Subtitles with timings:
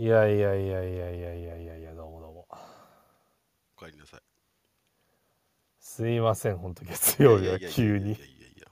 [0.00, 2.46] いやいやいやいやいやいやいやいやどうもどうも。
[3.76, 4.20] お帰りなさい。
[5.80, 8.66] すいません本当月曜日は急にいやいやいやいやいや。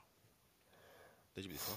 [1.35, 1.75] 大丈夫です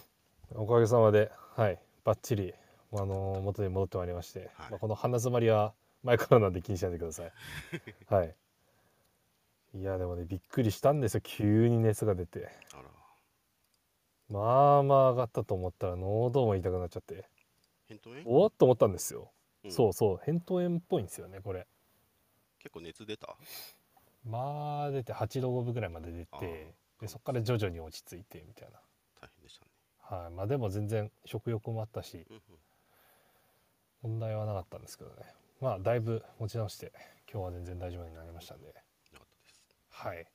[0.54, 0.60] か？
[0.60, 2.54] おかげさまではいバッチリ
[2.92, 4.70] あの元に戻ってまいりまして、はい。
[4.70, 7.32] まあ、この鼻詰まりは前からなんで気にしないでください。
[8.08, 8.36] はい。
[9.74, 11.22] いやでもねびっくりしたんですよ。
[11.24, 12.48] 急に熱が出て。
[12.72, 12.84] あら。
[14.28, 17.28] まあまあ上がったと思ったら喉も痛くなっちゃって。
[18.24, 19.32] おっと思ったんですよ、
[19.64, 19.72] うん。
[19.72, 20.16] そうそう。
[20.30, 21.66] 扁桃炎っぽいんですよねこれ。
[22.58, 23.36] 結構熱出た？
[24.24, 28.78] まあ出て8度5分ぐらいまで出あてーでそこから徐々に落ち着いてみたいな。
[29.20, 29.70] 大変でしたね。
[30.22, 30.30] はい。
[30.32, 32.42] まあでも全然食欲もあったしうんうん。
[34.02, 35.16] 問題はなかったんですけどね。
[35.60, 36.92] まあだいぶ持ち直して
[37.32, 38.66] 今日は全然大丈夫になりましたんで。
[38.66, 39.62] よかったです。
[39.90, 40.26] はい。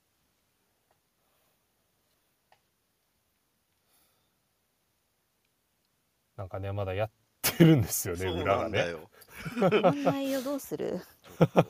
[6.38, 9.10] なんかねまだやってるんですよねそう裏がねなんだよ
[9.59, 11.00] こんな色どうする？
[11.39, 11.61] ちょっと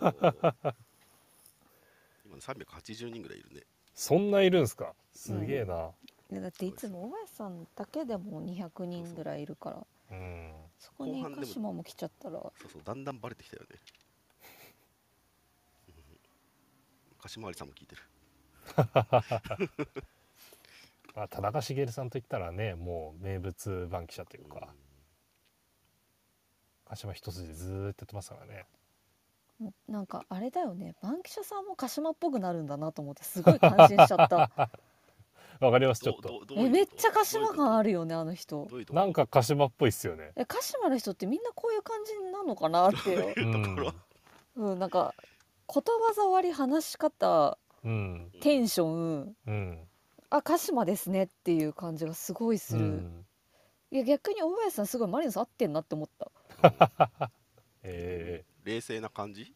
[2.25, 3.61] 今380人ぐらいいるね。
[3.93, 4.93] そんないるんすか？
[5.13, 5.91] すげえな、
[6.31, 9.85] いやだっていつも大林さんだけでも200人ぐらいいるから。
[10.11, 12.39] うん、そこに鹿島も来ちゃったら。
[12.39, 13.69] そうそうだんだんバレてきたよね。
[15.87, 15.93] うん。
[17.21, 18.01] 鹿島ありさんも聞いてる。
[21.15, 24.67] まあ田中茂さんといったらねもう名物番記者というか、
[26.85, 28.65] 鹿島一筋でずーっとやってますからね。
[29.87, 30.95] なんかあれだよね。
[31.01, 34.51] バンキシャさんも鹿島っぽくなるんだなと思ってすごい感心しちゃった。
[35.61, 36.55] わかりますちょっどと？
[36.57, 38.67] えめっちゃ鹿島感あるるよねあの人。
[38.91, 40.33] なんか鹿島っぽいっすよね。
[40.35, 43.09] え鹿島の人ってみんなこういう感じなのかなって。
[43.09, 43.93] いう
[44.57, 44.79] うん。
[44.79, 45.15] なんか
[45.73, 48.31] 言葉触り話し方うん。
[48.41, 49.35] テンション。
[49.47, 49.87] うん。
[50.29, 53.25] あ鹿島ですねっていう感じがすごいする、うん。
[53.91, 56.29] いや逆に大林さんすごいマリノス合ってんなって思った
[57.83, 59.53] え冷静な感じ？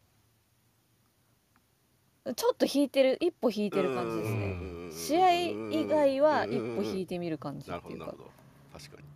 [2.35, 4.45] ちょっと引いてる一歩引いてる感じですね。
[4.45, 5.31] うん試合
[5.71, 7.69] 以外は一歩引いてみる感じ。
[7.69, 8.31] なるっていうかほどなるほ
[8.73, 9.07] ど確かに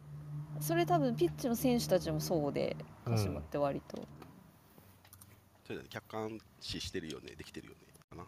[0.62, 4.08] それ多分ピッチの選手たちもそうで鹿島って割と、
[5.66, 7.36] それで客観視してるよね。
[7.36, 7.80] できてるよね。
[8.10, 8.26] かな。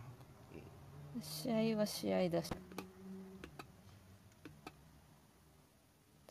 [1.22, 2.52] 試合は試合だし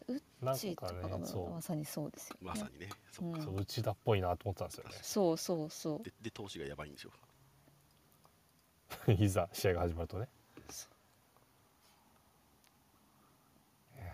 [0.09, 2.89] ウッなんチーとかかがまさにそうですよ、ね、まさにね。
[3.11, 3.39] そっか。
[3.39, 3.43] うん。
[3.43, 6.03] うそう内田っぽいなと思ったんですよそうそうそう。
[6.03, 7.11] でで投資がやばいんでしょ？
[9.07, 10.29] ね いざ試合が始まるとね。
[13.97, 14.13] え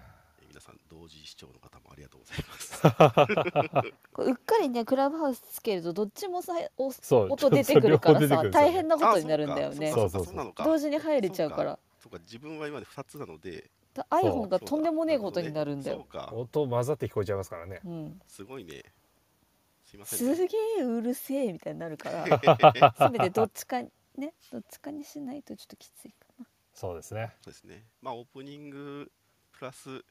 [0.49, 2.81] 皆さん同時視聴の方もありがとうございます。
[4.23, 9.91] うっかりねクラブハウスつけるとどっちもさおそう音出てくるからさ大変なことになるんだよね。
[9.91, 11.79] あそうそうそうなのか同時に入れちゃうから。
[11.99, 16.07] そうか自分は今まで2つなのでだ iPhone がとんでもねえことになるんだよ。
[16.33, 17.81] 音混ざって聞こえちゃいますからね。
[17.85, 18.21] うん。
[18.27, 18.85] すごいね。
[19.85, 23.91] すいませすん、ね、げえうるせえみたいになるから せめてどっちかね
[24.53, 26.47] どっちかにしないとちょっときついかな。
[26.73, 27.35] そうですね。
[27.43, 27.85] そうですね。
[28.01, 29.11] まあオープニング
[29.53, 30.05] プラス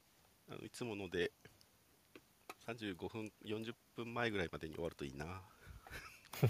[0.50, 1.32] あのいつもので
[2.68, 5.42] 35分40分前ぐらいまでに終わるといいな。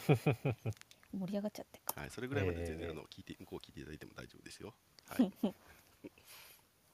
[1.11, 2.01] 盛り上がっちゃってか。
[2.01, 4.73] はいそれぐらいまで全然、えーあの聞いて向こう聞いていただいても大丈夫ですよ。
[5.07, 5.31] はい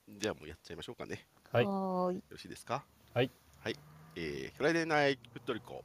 [0.07, 1.25] じゃあもうやっちゃいましょうかね。
[1.51, 1.65] はい。
[1.65, 2.85] よろしいですか？
[3.13, 3.31] はい。
[3.63, 3.75] はい。
[4.15, 5.83] えー、フライデーナイトフットリコ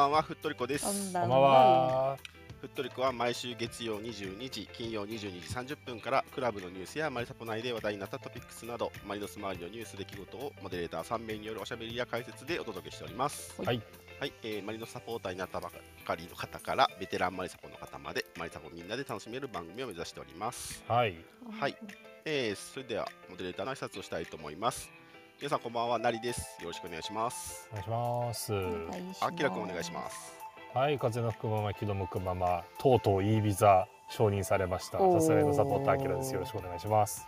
[0.00, 2.16] ばんはフットリコですこんばんは
[2.62, 13.54] フットリコは毎週月曜22時、金曜22時30分からクラブのニュースやマリサポ内で話題になったトピックスなどマリノス周りのニュース出来事をモデレーター3名によるおしゃべりや解説でお届けしております。
[13.62, 13.82] はい
[14.18, 15.70] はい、えーマリノスサポーターになったば
[16.06, 20.82] かりの方からベテランマリサポの方までマリサポみんなで楽しめる番組を目指しております。
[20.88, 21.14] はい
[21.58, 21.76] はい
[22.24, 24.99] えーそれではモデレーターの挨拶をしたいと思います。
[25.40, 26.58] 皆さんこんばんは、なりです。
[26.60, 27.66] よろしくお願いします。
[27.72, 30.36] お願いしますあきらくんお願いします。
[30.74, 37.26] はい風の吹くまま気の向くままとうとう E ビザ承認されましたさすがのサポーターアキラですよろしくお願いします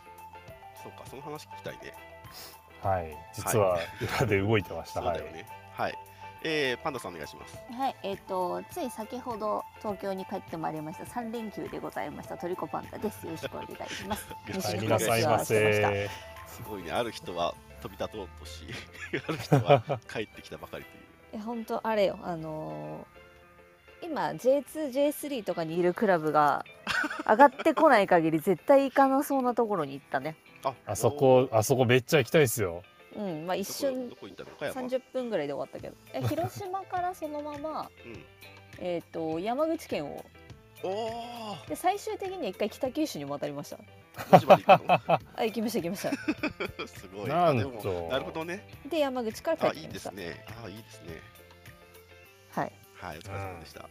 [0.83, 1.95] そうか、その話聞きたいね。
[2.83, 3.79] はい実は
[4.19, 5.47] 裏で動いてました、はいそうだよね。
[5.73, 5.95] はい。
[6.45, 7.57] えー、パンダさんお願いします。
[7.73, 13.25] はい、えっ、とつい先ほど東京に帰ってまいりました三連休でございましたトリコパンダです。
[13.25, 14.29] よろしくお願いします。
[14.29, 16.11] はい、西日皆さんいま東してましたせ
[16.49, 18.65] すごいね、ある人は飛び立とうとし、
[19.29, 21.03] ある人は帰ってきたばかりという。
[21.35, 22.19] いや本当あれよ。
[22.23, 23.23] あのー
[24.05, 26.65] 今 J2J3 とかにいるクラブが
[27.25, 30.35] 上がってこない限り 絶対行かなそうなところに行ったね。
[30.65, 32.83] ああそこあそこめっちゃ行きたいですよ。
[33.15, 35.97] うんまあ一一瞬瞬どこ行ったの岡山30分ぐらいで終わったけど。
[36.13, 38.25] え広島からそのままうん。
[38.81, 40.25] えっと山口県を。
[40.83, 43.79] おおで最終的には一回北九州にも渡りました
[44.31, 46.11] 文字まであ行きました行きました。
[46.83, 47.29] の すごい。
[47.29, 48.69] なんあでもとなるほどね。
[48.87, 50.11] で山口から帰あいいでってきました。
[50.11, 50.47] すね。
[50.65, 51.21] あいいですね。
[52.51, 52.73] はい。
[52.95, 53.89] はい、お疲れ様でした。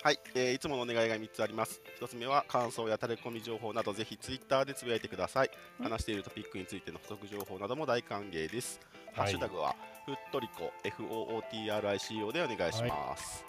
[0.00, 1.82] はい、えーいつものお願いが3つあります。
[2.00, 5.50] 1つ目は感想やタレコミ情報などぜひツイッターでつぶやいてください。
[5.80, 5.84] うん。
[5.84, 8.80] 話しているトピックについての補足情報なども大歓迎です。
[9.06, 9.14] はい。
[9.14, 9.74] ハッシュタグは
[10.06, 13.44] ふっとりこ FOOTRICO でお願いします。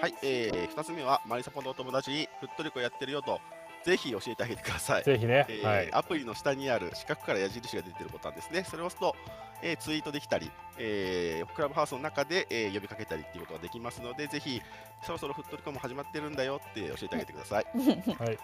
[0.00, 3.40] はい、えー、2つ目はマリサポのお友達にふっとりこやってるよと
[3.84, 5.04] ぜひ教えてあげてください。
[5.04, 8.64] ぜひね、えーはいアプリの下にある四角から矢印が出てるボタンですね。
[8.64, 9.14] それを押すと、
[9.62, 14.60] えーツイートできたり、えークラブハウスの中で、えー呼びかけたりっていうことができますので、ぜひ
[15.04, 17.66] そろそろフットリコも始まってるんだよって教えてあげてください。
[17.74, 18.38] はい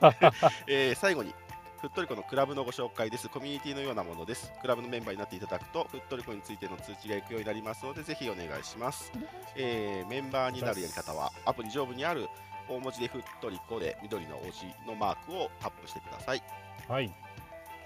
[0.00, 0.32] はい
[0.66, 1.34] えー最後に、
[1.80, 3.28] フットリコのクラブのご紹介です。
[3.28, 4.50] コミュニティのようなものです。
[4.60, 9.12] クラブのメンバーになっていただくと、フットリコについての通知が行くようになりますので、ぜひお願いします。
[9.54, 12.28] えーメンバーになるやり方は、アプリ上部にある
[12.68, 16.42] 大文字でフットリコで緑の文字のマークをタップしてください。
[16.88, 17.10] はい。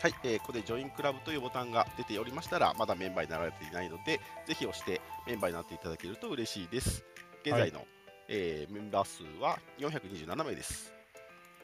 [0.02, 7.04] はい、えーここでジョインクラブというボタンが出ておりましたら、まだメンバーになられていないので、ぜひ押してメンバーになっていただけると嬉しいです。
[7.44, 7.86] 現在の、
[8.28, 10.92] えーメンバー数は427名です。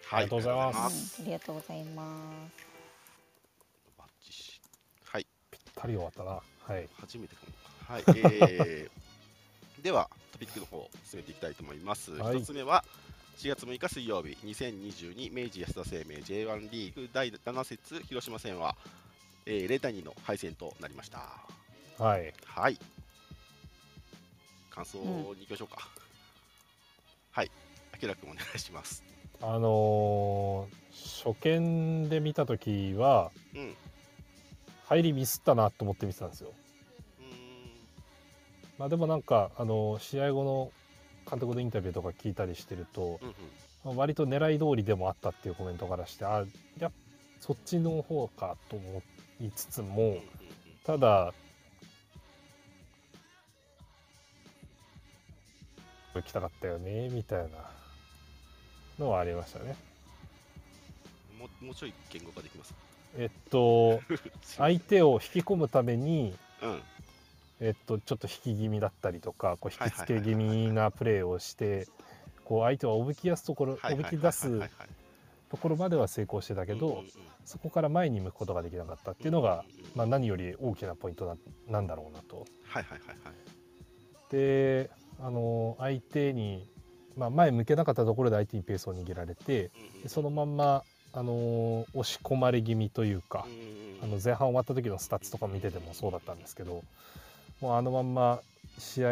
[0.06, 1.22] はい、ありがとうございます。
[1.22, 2.68] ありがとうございまありがとうございます。
[3.98, 4.60] バッチシ
[5.04, 6.40] はい、ぴったり終わったな。
[6.74, 6.88] はい。
[7.00, 7.94] 初めてかも。
[7.94, 12.12] はい、えー では、トピックの方、進めていきたいと思います。
[12.12, 12.84] はい1つ目は、
[13.38, 18.76] 4月6日水曜日、2022明治安田生命 J1 リーグ第7節広島戦は、
[19.46, 21.20] えー0対2の敗戦となりました。
[21.98, 22.78] はいはい。
[24.70, 25.88] 感想に行きましょうか。
[27.32, 27.50] はい。
[27.92, 29.02] あきらくんお願いします。
[29.40, 30.88] あのー
[31.24, 33.74] 初見で見た時はうん。
[34.86, 36.52] 入りミスったなと思って見てたんですよ
[38.78, 40.72] まあでもなんかあの試合後の
[41.28, 43.34] 監督のインタビューとか聞いたりしてると、うんうん。
[43.84, 46.46] まあ割と狙い通りでもあったっていうコメントからしてあい
[46.80, 46.90] や
[47.40, 49.02] そっちの方かと思
[49.40, 50.16] いつつうんうんも
[50.84, 51.32] ただ
[56.14, 57.48] 行きたかったよねみたいな
[58.98, 59.76] のはありましたね。
[61.34, 61.38] うん。
[61.38, 62.74] もうもうちょい言語化できます？
[63.16, 64.00] えっと
[64.42, 66.82] 相手を引き込むためにうん。
[67.60, 71.88] えっと、ちょっと引き気味だったりとかこうはい引きつけ気味なプレーをして
[72.44, 74.60] こう相手をおびき出すところおびき出す
[75.50, 77.04] ところまでは成功してたけど
[77.44, 79.64] そこから前に向くことができなかったっていうのが、
[79.94, 82.46] まあ、何より大きなポイントななんだろうなと。
[82.64, 83.34] はいはいはいはい。
[84.30, 84.90] で
[85.20, 86.68] あの相手に、
[87.16, 89.70] まあ、前向けなかったところで相手にペースを握られて
[90.02, 93.46] でそのまんまあの押し込まれ気味というか
[94.02, 96.84] あの前半終わった時のスタッツとか見ててもそうだったんですけど
[97.60, 98.40] もうあのまんま
[98.78, 99.08] 試合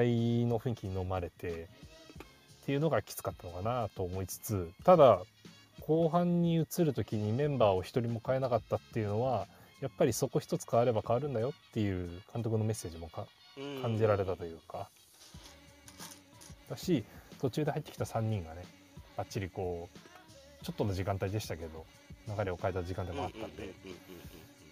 [0.47, 1.69] の雰囲気に飲まれて
[2.63, 5.21] っていうのがきつかったのかなと思いつつただ
[5.81, 9.47] 後半に移る時にメンバーを一人も変えなかったっていうのは
[9.81, 13.27] やっぱりそこ一つ変われば変わるんだよっていう監督のメッセージもか
[13.83, 14.89] 感じられたというか。
[16.69, 17.05] だし
[17.41, 18.65] 途中で入ってきた3人がね
[19.17, 21.87] ばっちりこうちょっとの時間帯でしたけど
[22.27, 23.73] 流れを変えた時間でもあったんで。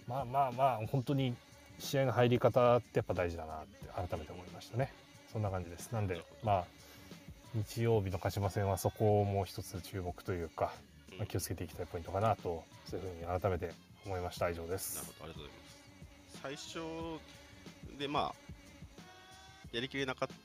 [0.07, 1.33] まあまあまあ本当に
[1.79, 4.91] 試合の入り方ってやっぱ大事だなって改めて思いましたね。
[5.31, 5.91] そんな感じです。
[5.91, 6.65] なんでまあ
[7.53, 10.73] 日曜日の鹿島戦はそこをもう一つ注目というか、
[11.17, 13.71] まあ、気をつけていきたいポイントかなとそういうふうに改めて
[14.05, 14.49] 思いました。
[14.49, 14.95] 以上です。
[14.95, 16.65] なるほど、ありがとうございます。
[16.73, 16.81] 最
[17.93, 18.33] 初で、まあ、
[19.71, 20.35] やりきれなかった、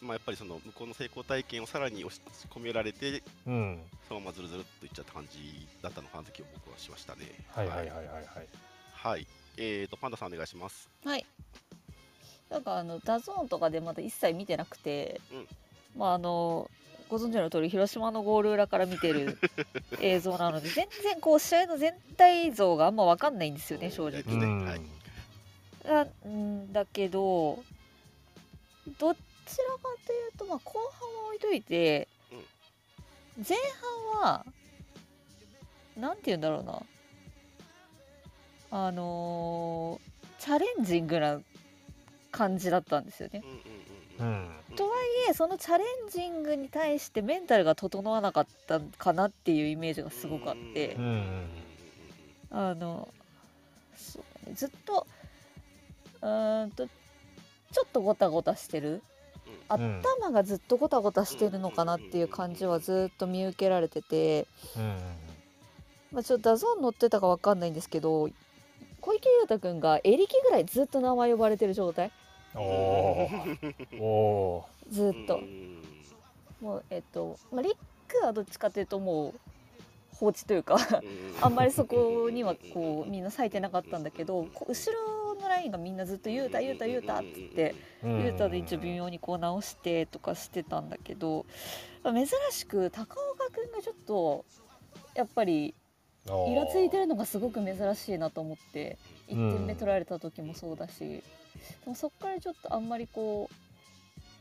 [0.00, 3.82] まあ、やっぱりその向こうの成功体験をさらに押し込められて、うん。
[4.08, 7.26] そのままずるずるっといっちゃった感じだったのかなと僕はしましたね。
[7.48, 8.26] はいはいはいはいはい。
[8.92, 9.26] はい。
[9.56, 10.88] えーと、パンダさんお願いします。
[11.04, 11.24] はい。
[12.50, 15.20] なんかあの DAZN とかでまだ一切見てなくて、
[15.96, 16.70] まああの
[17.08, 19.38] ご存知の通り広島のゴール裏から見てる
[20.00, 24.22] 映像なので全然こう試合の全体像があんま分かんないんですよね正直。
[24.22, 24.64] ねうん。
[24.64, 24.80] はい
[25.86, 27.62] なんだけど
[28.98, 29.20] どちらか
[30.04, 32.08] というと、まあ、後半は置いといて、
[33.36, 33.56] 前
[34.16, 34.46] 半は
[35.96, 36.82] なんて言うんだろうな
[38.70, 41.40] あのーチャレンジングな
[42.30, 43.42] 感じだったんですよね。
[44.20, 44.48] うん。
[44.76, 50.94] とはいえそのチャレンジングに対してメンタルが整わなかったかなっていうイメージがすごくあって。
[50.94, 51.46] うんうん
[52.48, 53.08] あの
[53.96, 55.06] そうねずっと
[56.22, 59.02] うーんとちょっとゴタゴタしてる。
[59.68, 64.46] 頭がずっとゴタゴタしてるのかなっていう感じはずっと見受けられてて、
[64.76, 64.96] うん。
[66.12, 68.30] まあ、ちょっと DAZN 乗ってたかわかんないんですけど
[69.06, 72.10] 小池裕太くんがエリキぐらいずっと名前呼ばれてる状態？
[72.56, 74.02] おー。
[74.02, 75.36] お ずっと。
[75.36, 75.38] う。
[75.42, 75.80] ん。
[76.60, 77.76] もうえっと、まあ、リッ
[78.08, 79.34] クはどっちかというともう
[80.16, 80.80] 放置というかうん。
[81.40, 91.46] あんまりそこにはこうみんな割いてなかったんだけど後ろのラインがみんなずっと「ゆうたゆうたゆうた」って言ってーゆうたで一応微妙にこう直してとかしてたんだけど
[92.02, 94.44] まあ珍しく高岡くんがちょっと
[95.14, 95.76] やっぱり
[96.28, 101.22] イラついてるのがすごく珍しいなと思って1点目取られた時もそうだし、で
[101.86, 103.48] もそっからちょっとあんまりこ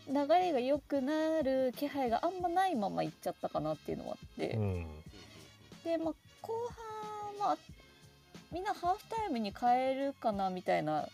[0.07, 4.87] う流れが良くなる気配があんまないままいっちゃったかなっていうのはあって、うん。
[5.83, 6.53] でまあ後
[7.39, 7.57] 半まあ
[8.51, 11.07] みんなハーフタイムに変えるかなみたいな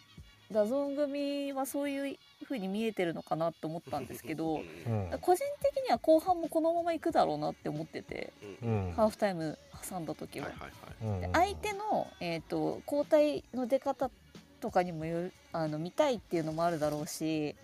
[0.51, 5.17] DAZN 組はそういう風に見えてるのかなって思ったんですけどうん。
[5.21, 8.93] 個人的には後半もこのまま行くだろうなって思ってて、うん。
[8.95, 9.57] ハーフタイム
[9.89, 10.47] 挟んだ時は。
[10.47, 11.15] はいはいはい。
[11.15, 11.21] うん。
[11.21, 14.09] で相手の、えー、と交代の出方
[14.59, 17.55] とかにもよるあの見たいっていうのもあるだろうし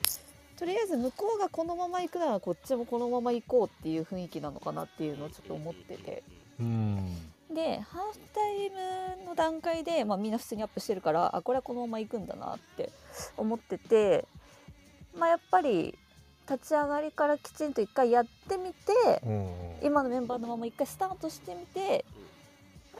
[0.57, 6.23] とりあえず向こうがこのまま行くならこっちもこのまま行こうっていう雰囲気なのかなっていうのをちょっと思ってて。
[6.59, 7.15] うん。
[7.53, 8.69] でハーフタイ
[9.21, 12.91] ムの段階で、まあ、みんな普通にアップしてるからあこれはこのまま行くんだなって
[13.37, 14.25] 思ってて、
[15.17, 15.97] まあ、やっぱり
[16.49, 22.03] 立ち上がりからきちんと一回やってみてうん今のメンバーのまま一回スタートしてみて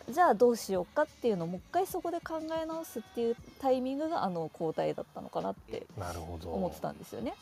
[0.09, 6.51] じゃあどうしようかっていうのをもう一回そこで考え直すっていうタイミングがあの交代だったのかなってなるほど。
[6.51, 7.33] 思ってたんですよね。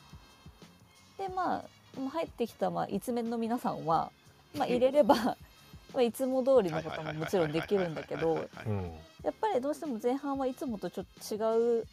[1.17, 1.63] でま
[1.95, 4.11] あもう入ってきたまあ一面の皆さんは、
[4.57, 5.15] まあ、入れれば
[5.93, 8.91] まあいつも通りのことももちろんできるんだけどうん
[9.23, 11.87] やっぱりどうしても前半はいつもとちょっと違う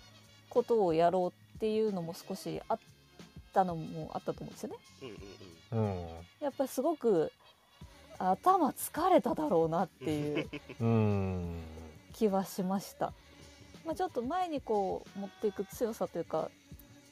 [0.49, 2.79] ことをやろうっていうのも少しあっ
[3.55, 4.77] たのもあったと思うんですよね。
[5.71, 6.07] うん
[6.41, 7.31] やっぱりすごく
[8.19, 10.49] 頭疲れただろうなっていう
[10.81, 11.61] うん
[12.15, 13.13] 気はしました。
[13.87, 16.51] まあ、ちょっと前にこう持っていく強さというか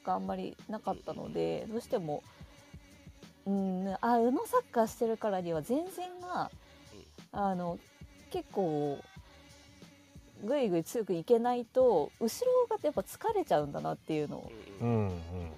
[0.03, 2.21] があんまりなかったのでどうしても
[3.45, 6.51] うんあ宇野サッカーしてるからには前線が
[7.31, 7.79] あの
[8.31, 8.99] 結構
[10.43, 15.07] ぐいぐい強くいけないと後ろがやっぱ疲れちゃうんだなっていうのうん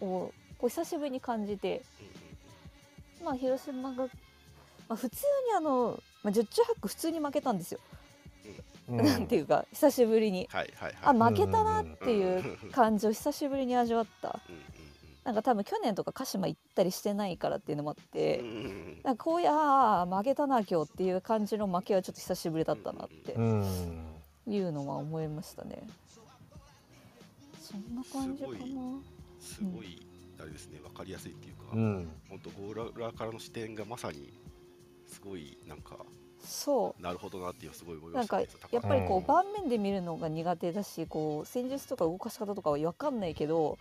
[0.02, 0.10] うん。
[0.10, 1.82] をこう久しぶりに感じて。
[3.24, 4.10] まあ広島が、ま
[4.90, 7.80] あ、普通にあの、まあ、十中八九普通に負けたんですよ、
[8.90, 8.98] うん。
[8.98, 10.50] なんていうか久しぶりに。
[10.52, 14.40] はいはいあはい負けたなっていう感じを久しぶりに味わった。
[15.24, 18.44] なんか多分去年とか鹿島行ったりしてないからっていうのもあって
[19.04, 23.32] なんかこういうあー負けたな今日っていう感じの負けはちょっと久しぶりだったなって。
[23.32, 24.13] うん
[24.48, 25.88] いうのは思いましたね。
[27.60, 28.56] そんな感じかな
[29.40, 30.06] すごい
[30.40, 32.10] あれですね分かりやすいっていうかうん。
[32.30, 34.34] 本当ゴーラーからの視点がまさに
[35.08, 35.98] すごいなんか
[36.44, 37.02] そう。
[37.02, 43.78] なるほどなっていうすごい思いなんかましたねやっぱりこううん盤面で見るのが苦手だしこう戦術とか動かし方とかは分かんないけど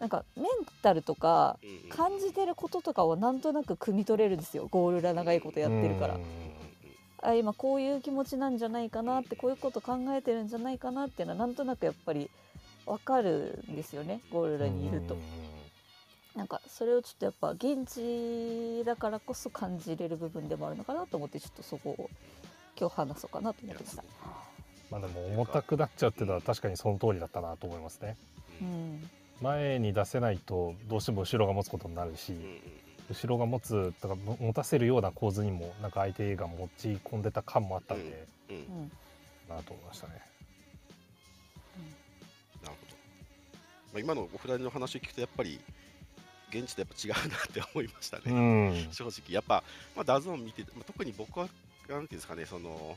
[0.00, 0.46] なんかメン
[0.82, 1.58] タルとか
[1.90, 6.14] 感じてることとかをなんとなく汲み取れるんですよゴールラ長いことやってるから。
[6.16, 6.49] うん。
[7.22, 12.30] あ今こういう気持ちなんじゃないかなってこういうこと考えてるんじゃないかなっていうのはなんとなくやっぱり
[12.86, 15.16] 分かるんですよねゴールラにいると。
[16.34, 22.10] なんかそれをちょっとやっぱ現地だからこそ感じれる部分でもあるのかなと思ってちょっとそこを
[22.78, 24.04] 今日話そうかなと思ってました。
[24.90, 28.16] まあでも重たくなっちゃってたのは確かにその通りだったなと思いますね。
[28.62, 29.10] うん。
[29.40, 32.34] 前に出せないとどうしても後ろが持つことになるし
[33.10, 38.56] 後ろが持つとかも持たせるような構図にもなんか相手が持ち込んでた感もあったんで、うん。
[38.56, 38.62] うん。
[38.62, 38.92] うん
[39.50, 40.14] なと思いましたね。
[42.62, 42.96] なるほど、
[43.92, 45.60] まあ、今のお二人の話を聞くとやっぱり
[46.50, 49.34] 現地とやっぱ違うなって思いましたね、うん、正直。
[49.34, 49.62] やっぱ、
[49.94, 51.48] まあ、 DAZN 見てて、まあ、特に僕は
[51.88, 52.96] なんていうんですかねその、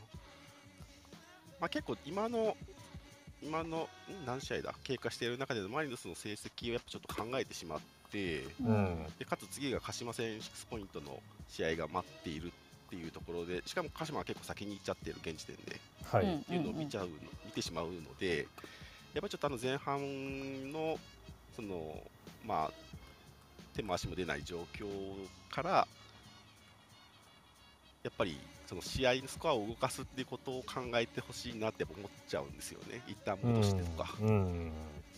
[1.60, 2.56] まあ、結構今の
[3.42, 7.80] 今のん何試合だ経過している中でのマリノスの成績をやっぱちょっと考えてしまっ
[8.14, 12.50] てうん、でかつ次が鹿島戦6ポイントの試合が待っているっ
[12.88, 17.10] ていうところでしかも鹿島は結構先に行っちゃってる現時点ではい、うんっていうのを見ちゃうの、
[17.44, 18.46] 見てしまうので、やっ
[19.14, 20.98] ぱりちょっとあの前半の
[21.56, 22.02] その
[22.46, 22.70] まあ
[23.74, 24.86] 手も足も出ない状況
[25.50, 25.88] から、
[28.02, 34.14] やっぱりその試合のスコアを動かすっていうことを考えてほしいなって思っちゃうんですよね、一旦戻してとか。
[34.20, 34.70] うん、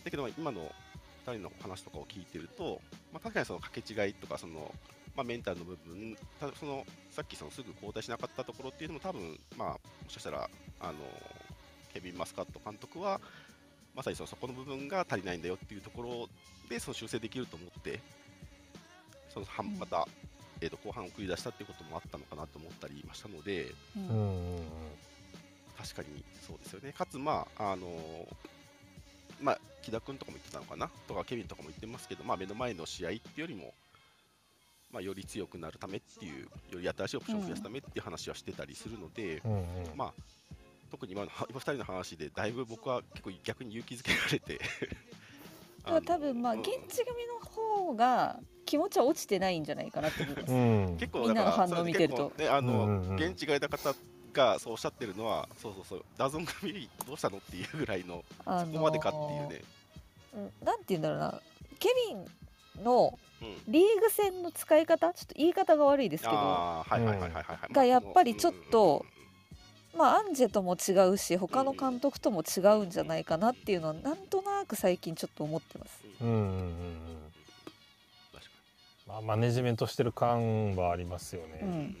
[0.03, 0.71] だけど今の
[1.27, 2.81] 2人の話とかを聞いてると、
[3.11, 4.73] まあ、確かにその掛け違いとかその、
[5.15, 10.93] まあ、メンタルの部分たそのさっきそのすぐ交代しなかったところっていうのも多分、まあ、もしかしたらあの
[11.93, 13.19] ケビン・マスカット監督は
[13.93, 16.29] まさにそのそこの部分が足りないんだよっていうところ
[16.69, 17.99] でその修正できると思って
[19.33, 20.07] そのはまた、
[20.61, 24.63] えー、と後半送り出したっていうこともあったのかなと思ったりましたので、ううんんうんうん
[25.77, 26.91] 確かにそうですよね。
[26.91, 28.35] かつ、まあ、あのー
[29.41, 33.73] まあ、木田君とかも言ってたのかなとか、ケビンとかも言ってますけど、まあ、目の前の試合っていうよりも、
[34.91, 39.63] まあ、より強くなるためっていう、より新しいオプションを増やすためっていう話はしてたりするので、うんうん
[39.95, 40.13] まあ、
[40.91, 44.59] 特に今の今2人の話で、だいぶ僕は結構逆に勇気づけられて
[45.85, 50.53] だから多分まあ現地組の方が気持ちは落ちてないんじゃないかなって思います。
[50.53, 53.95] うん結構みんなの反応見てるとね、あの、うんうん現地がいた方
[54.37, 59.61] がそうおっしゃってるのは、そうそうそう、ダゾン組どうしたのっていうぐらいの、あそこまでかっていうね。
[60.35, 61.41] うんなんて言うんだろうな。
[61.79, 62.13] ケビ
[62.81, 63.57] ンのうん。
[63.67, 65.13] リーグ戦の使い方？
[65.13, 66.35] ちょっと言い方が悪いですけど。
[67.71, 69.05] がやっぱりちょっと
[69.93, 76.03] うんまあアンジェとも違うし他の監督とも違うんじゃないかなっていうのはなんとなく最近ちょっと思ってます。
[76.21, 76.97] うんうんうんうん。
[78.31, 78.51] 確か
[79.07, 81.97] まあ、マネジメントしてる感はありますよね、うん。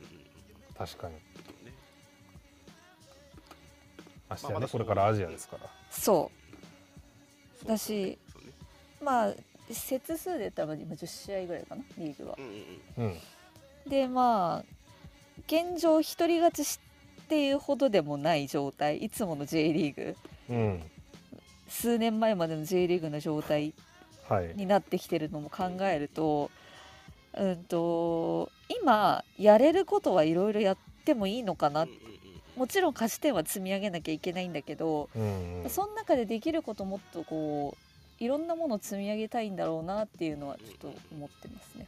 [0.77, 1.15] 確かに
[4.29, 5.69] ねましてやねまあまだこれからアジアですから。
[5.89, 6.31] そ
[7.63, 7.67] う。
[7.67, 8.17] だしね。
[9.01, 9.33] まあ
[9.69, 12.37] 節数で言ったら今10試合ぐらいかなリーグは。
[12.97, 13.17] うんうん
[13.87, 14.77] でまあ
[15.45, 16.79] 現状一人勝ちし
[17.21, 18.97] っていうほどでもない状態。
[18.97, 20.15] いつもの J リーグ。
[20.49, 20.83] うん。
[21.69, 23.73] 数年前までの J リーグの状態
[24.27, 24.53] はい。
[24.55, 26.51] になってきてるのも考えると,、
[27.37, 32.16] うん、と今やれることはいろいろやってもいいのかなうんうんうん
[32.57, 35.69] もちろん勝ち点は積み上げなきゃいけないんだけど、うんうん。
[35.69, 37.77] その中でできることもっとこ
[38.19, 41.85] ういろんなものを積み上げたいんだろうなっていうのはちょっと思ってますね。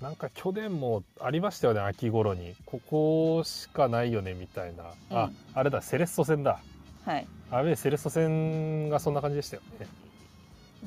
[0.00, 2.54] なんか去年もありましたよね秋頃に。
[2.66, 5.36] ここしかないよねみたいな、あうん。
[5.54, 6.60] あれだセレッソ戦だ。
[7.04, 7.26] はい。
[7.50, 9.88] あれセレッソ戦がそんな感じでしたよね。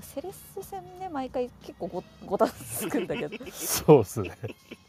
[0.02, 3.38] セレッソ戦ね毎回結構ごごたつくんだけど。
[3.52, 4.32] そうっすね。
[4.44, 4.81] うん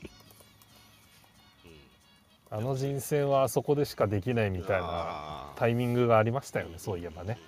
[2.54, 7.38] あの人選はあそこでしかできないみたいなタイミングがありましたよねそういえばね。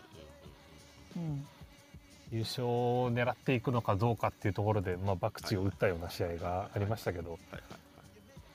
[1.14, 1.46] うん。
[2.32, 7.38] 優勝を狙っていくのかどうかっていうところで、まあ、バクチを打ったような試合がありましたけど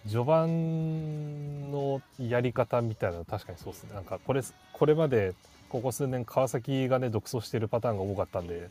[0.08, 3.94] 序盤のやり方みたいなの確かにそうですね。
[3.94, 4.42] なんかこれ
[4.74, 5.36] これまで
[5.70, 8.70] ここ数年川崎がね独走してるパターンが多かったんで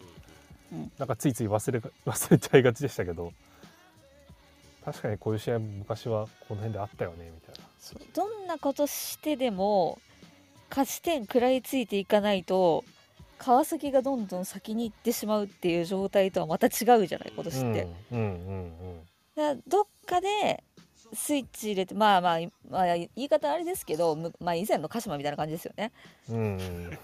[0.98, 3.32] なんかついつい忘れが 忘れちゃいがちでしたけど
[4.92, 7.68] 確かにこういう試合昔はこの辺であったよねみたいな。
[7.78, 9.98] そうどんなことしてでも
[10.70, 12.84] 勝ち点食らいついていかないと
[13.38, 17.88] 川崎がどんどん先に行ってしまうっていう状態とはまた違うじゃない今年って。
[18.12, 19.00] うんうんうん。
[19.36, 20.64] だからどっかで
[21.12, 25.92] スイッチ入れてまあまあ、まあ、言い方あれですけど、むまあ、以前の鹿島みたいな感じですよね。
[26.28, 26.42] うんうん。
[26.42, 26.98] うん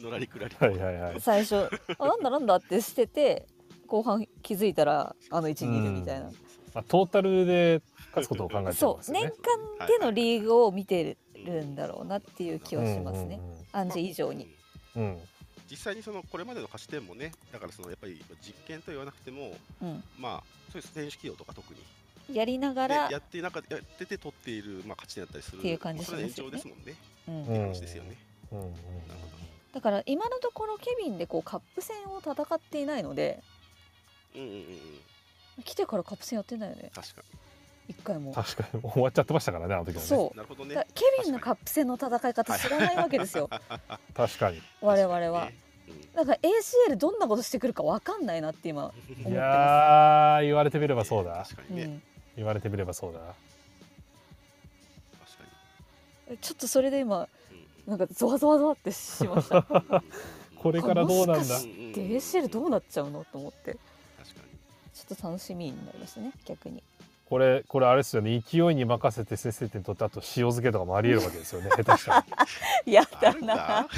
[0.00, 3.46] のらりくらりはいはいはい最初あなんだなんだってしてて
[3.86, 6.30] 後半気づいたらあの位置にいるみたいな、
[6.76, 9.14] まあ、トータルで勝つことを考えてますよそう。
[9.14, 9.32] ね年
[9.78, 13.40] 間でのリーグを見てるんだろうなっていう気はしますね、
[13.72, 14.54] アンジェ以上に。
[14.94, 15.18] うん。
[15.70, 21.80] 実際にそのこれまでの勝ち点もねだからそのやっぱり実験と言わなくてもうん、まあそういう選手起用とか特に。
[22.36, 26.94] やりながらねやってなかやってて取っているまあ勝ち点だったりするっていう感じまあそれの延しますよね長ですもんね。
[27.28, 27.70] うん。
[27.70, 28.16] ってですよね。
[28.52, 28.58] うん。
[28.58, 29.36] うんなるほ
[29.72, 33.42] だから今のところケビンでこうカップ戦を戦っていないので
[34.34, 34.66] どうんうんうんうん
[35.64, 36.90] 来てからカップ戦やってないよね。
[36.94, 37.22] 確か
[37.88, 38.32] 一回も。
[38.32, 38.80] 確かに。
[38.82, 40.06] もう終わっちゃってましたからねあの時もね。
[40.06, 40.30] そう。
[40.30, 40.86] になるほどね。
[40.94, 43.48] ケビンのカップ戦の戦い方知らないわけですよ。
[44.14, 44.60] 確かに。
[44.80, 45.46] 我々は。
[45.46, 45.54] ね。
[46.14, 46.38] だから
[46.90, 49.30] ACL どんなことしてくるかわかんないなって今、うん思ってます。
[49.30, 51.32] いやー言われてみればそうだ。
[51.32, 51.84] う確かにね。
[51.84, 52.02] ん、
[52.36, 53.20] 言われてみればそうだ。
[53.20, 53.34] 確か
[56.40, 57.98] ちょっとそれで今にうん。
[57.98, 59.62] なんかゾワゾワゾワってしました。
[60.58, 61.34] これからどうなんだ。
[61.36, 63.24] もしかしで ACL どうなっちゃうの？
[63.30, 63.76] と思って
[64.96, 66.82] ちょっと楽しみになりましたね逆に。
[67.28, 68.40] これこれあれですよね。
[68.40, 71.70] 勢いに任せて先制点取ってあと塩漬けとかもありえるわけですよね。
[71.70, 72.24] 下手したら。
[72.86, 73.88] やあだな。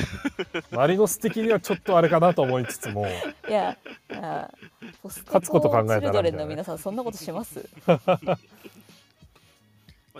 [0.71, 3.07] マリノス的にはちょっとあれかなと思いつつも。
[3.49, 3.77] いや、
[4.13, 4.51] あ
[5.05, 6.31] 勝つこと考えたらみたいなね。
[6.33, 7.69] の皆さんそんなことします？
[7.87, 8.19] まあ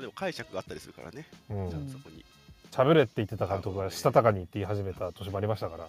[0.01, 1.27] でも解釈があったりするからね。
[1.49, 1.71] うん。
[1.71, 2.25] ちゃんとそこに。
[2.71, 5.89] 喋れって言ってた監督がしたたかにって言い始めた年もありましたから。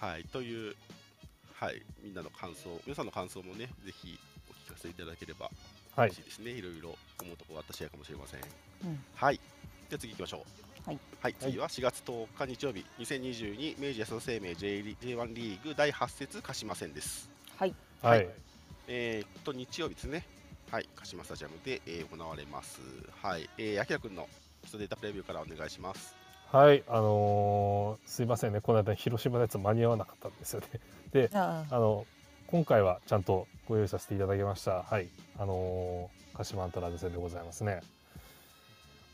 [0.00, 0.74] はいという
[1.54, 4.18] はいみんなの感想皆さんの感想もねぜひ
[4.50, 5.50] お聞かせいただければ
[5.96, 6.08] はい。
[6.08, 6.88] 嬉しいですね、い、ろいろ
[7.22, 8.40] 思うところがあった試合かもしれません。
[8.40, 8.98] うん。
[9.14, 9.36] はい。
[9.88, 10.40] じゃあ次行きましょう。
[10.86, 12.84] はい、はい、次は4月10日日曜日。
[12.98, 17.30] 2022明治安田生命 J リ J1 リーグ第8節鹿島戦です。
[17.56, 17.74] はい。
[18.02, 18.28] はい、
[18.88, 20.26] えーっと日曜日ですね。
[20.70, 20.88] はい。
[20.96, 22.80] 鹿島スタジアムで、えー行われます。
[23.22, 23.48] はい。
[23.56, 24.28] えー、あきらくんの
[24.62, 26.16] 基礎データプレビューからお願いします
[26.54, 28.60] はい、あのーすいませんね。
[28.60, 30.66] この間広島のやつ間に合わなかったんですよね。
[31.10, 31.78] でああ。
[31.80, 32.06] の
[32.46, 34.84] 今回はちゃんとご用意させていただきました。
[34.84, 37.80] はいあのー、鹿島アントラーズ戦でございますね。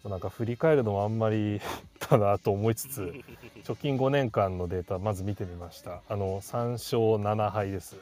[0.05, 1.63] なんか振り返るのもあんまり
[2.11, 3.15] だなと思いつつ
[3.67, 6.03] 直近5年間のデータまず見てみました。
[6.11, 7.97] あの3勝7敗です。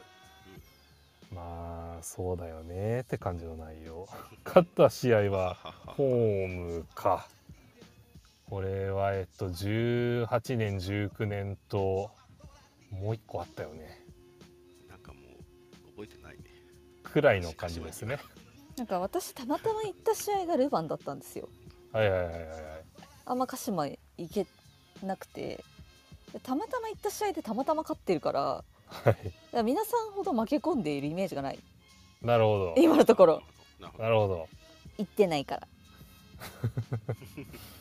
[1.33, 4.05] まあそうだよねって感じの内容。
[4.43, 7.25] 勝った試合はホームか
[8.49, 12.09] これはえっと18年19年と
[12.91, 14.03] もう一個あったよね。
[14.89, 15.19] なんかも
[15.85, 16.43] う覚えてないね
[17.03, 18.17] くらいの感じですね。
[18.75, 21.47] なんか私たまたま行った試合がルヴァンだったんですよ。
[21.93, 22.51] はいはいはいはいはい。
[23.25, 23.97] あんま鹿島行
[24.33, 24.47] け
[25.03, 25.63] なくて。
[26.33, 28.63] でたまたま行った試合でたまたま勝ってるからは
[29.03, 29.05] い。
[29.05, 29.21] だか
[29.53, 31.59] ら皆さんほど負け込んでいるイメージがない。
[32.21, 32.75] なるほど。
[32.77, 33.43] 今のところ。
[33.79, 34.47] なるほど。
[34.97, 35.67] 行ってないから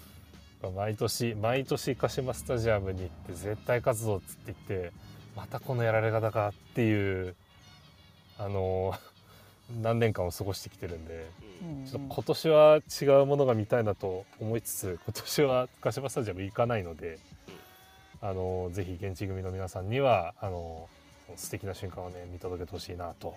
[0.74, 4.92] 毎年毎年鹿島スタジアムに行って絶対勝つぞっつって言って
[5.36, 7.36] またこのやられ方かっていう
[8.38, 8.94] あの
[9.82, 11.30] 何年間を過ごしてきてるんで
[11.62, 11.84] うん。
[11.84, 17.18] ちょっと今年は違うものが見たいなと思いつつ今年は鹿島スタジアム行かないので
[18.20, 20.88] あのぜひ現地組の皆さんにはあの
[21.36, 23.36] 素敵な瞬間をね見届けてほしいなと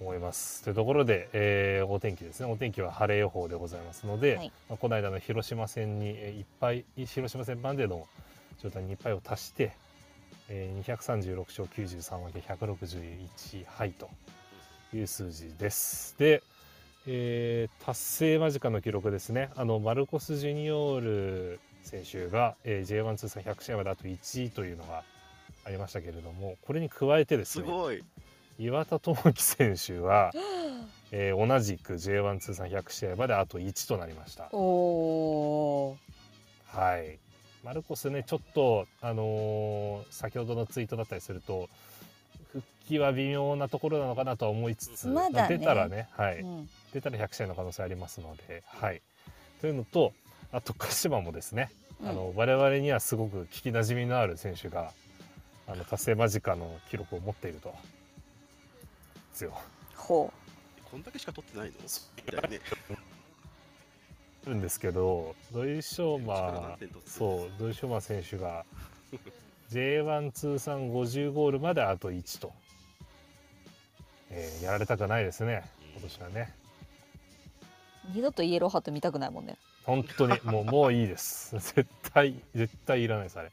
[0.00, 0.62] 思います。
[0.62, 8.06] というところで、えーお天気ですねお天気は晴れ予報でございますので、はいまあ、この間の広島戦にえーいっぱい広島戦版での
[8.62, 9.72] 状態にいっぱいを足して、
[10.48, 14.08] えー236勝93分け161敗と
[14.94, 16.16] いう数字です。
[16.18, 16.42] で、
[17.06, 25.02] えー達成間近の記録ですねあのマルコス・ジュニオール選手が、えー J1 通算100試合まであと1位というのが
[25.64, 28.02] ありましたけれどもこれに加えてですねすごい
[28.58, 30.32] 岩田智樹選手は、
[31.10, 34.44] えー同じく J1 通算100試合まであと1となりました。
[36.66, 37.18] はい。
[37.64, 41.68] マルコスね、ちょっと、あのー先ほどのツイートだったりすると、
[42.52, 49.00] 復帰は微妙なところなのかなとは思いつつ、まだね出たらね、はい、うん出たら100試合の可能性ありますので、はい。
[49.60, 50.12] というのと、
[50.52, 51.70] あと鹿島もですね、
[52.04, 54.92] あの我々にはすごく聞きなじみのある選手が、
[55.66, 57.74] あの達成間近の記録を持っていると。
[59.38, 59.52] ですよ。
[59.94, 60.32] ほ
[60.90, 61.74] こんだけしか取ってないの？
[62.26, 62.60] みたいなね。
[64.46, 68.64] るんですけど、土井昌力何馬そう土井昌馬選手が
[69.70, 72.52] J1 通算50ゴールまであと1と、
[74.30, 76.54] えーやられたくないですね今年はね。
[78.10, 79.56] う二度とイエローハット見たくないもんね。
[79.84, 81.52] 本当にもうもういいです。
[81.58, 83.52] 絶対絶対いらないですあれ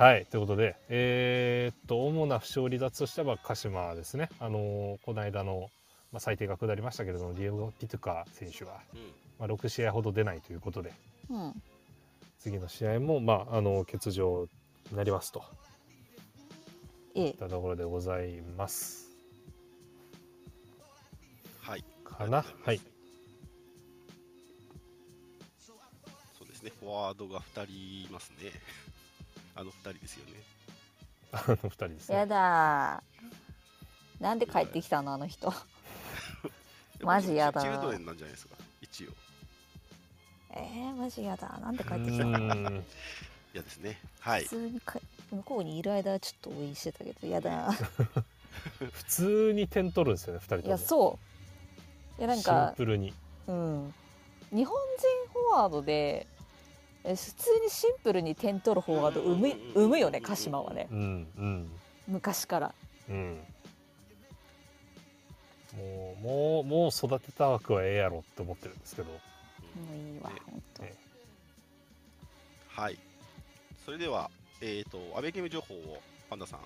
[0.00, 4.30] はいということでえーっと主な負傷離脱としては鹿島ですね。
[4.38, 5.68] あのーこの間の、
[6.10, 9.00] まあ、最低が下りましたけれどもディエゴ・ピトゥカ選手は、うん。
[9.38, 10.94] まあ、6試合ほど出ないということで
[11.28, 11.62] うん。
[12.38, 14.48] 次の試合も、まあ、あの欠場
[14.90, 15.44] になりますと。
[17.14, 17.26] ええ。
[17.26, 19.10] いったところでございます。
[21.60, 21.84] はい。
[22.04, 22.42] かな？
[22.64, 22.80] はい。
[25.58, 25.74] そ
[26.46, 26.72] うですね。
[26.80, 27.72] フォワードが2人
[28.06, 28.50] いますね
[29.54, 30.32] あの2人ですよね。
[31.32, 34.22] あの二人ですやねだー。
[34.22, 35.52] なんで帰ってきたのあの人。
[37.00, 38.56] マジやだチルドレンなんじゃないですか。
[38.82, 39.10] 一応。
[40.52, 42.82] えー、マジやだなんで帰うってきたの？
[43.54, 43.98] 嫌ですね。
[44.20, 44.42] はい。
[44.42, 47.72] 普通にか向こうにいる間はちょっと応援してたけどやだ
[48.92, 50.68] 普通に点取るんですよね二人とも。
[50.68, 51.18] いやそ
[52.18, 52.20] う。
[52.20, 53.14] いやなんシンかプルに。
[53.46, 53.94] うん。
[54.52, 56.39] 日本人フォワードでえ
[57.02, 60.88] 普通にシンプルに点取るフォワード生む生むよね鹿島はね。
[60.90, 61.70] うんうん。
[62.08, 62.74] 昔から。
[63.08, 63.40] うん。
[65.76, 69.08] もうもうもう育てた枠はええやろって思ってるんですけど。
[69.10, 69.18] も
[69.92, 70.36] ういいわね。
[70.50, 70.94] 本当え
[72.68, 72.98] はい。
[73.84, 76.60] それではえっ、とアベゲーム情報をパンダさん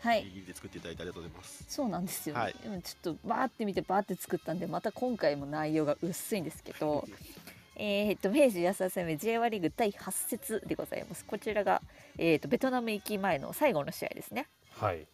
[0.00, 0.22] はい。
[0.22, 1.64] ギリギリで作っていただいてありがとうございます。
[1.68, 2.40] そうなんですよ、ね。
[2.40, 2.54] はい。
[2.60, 7.06] でもちょっとバーって見てバーって作ったんでまた今回も内容が薄いんですけど
[7.76, 11.24] えーっと明治安田生命 J1 リーグ第8節でございます。
[11.24, 11.82] こちらが、
[12.18, 14.46] えーっとベトナム行き前の最後の試合ですね。
[14.78, 15.06] はい。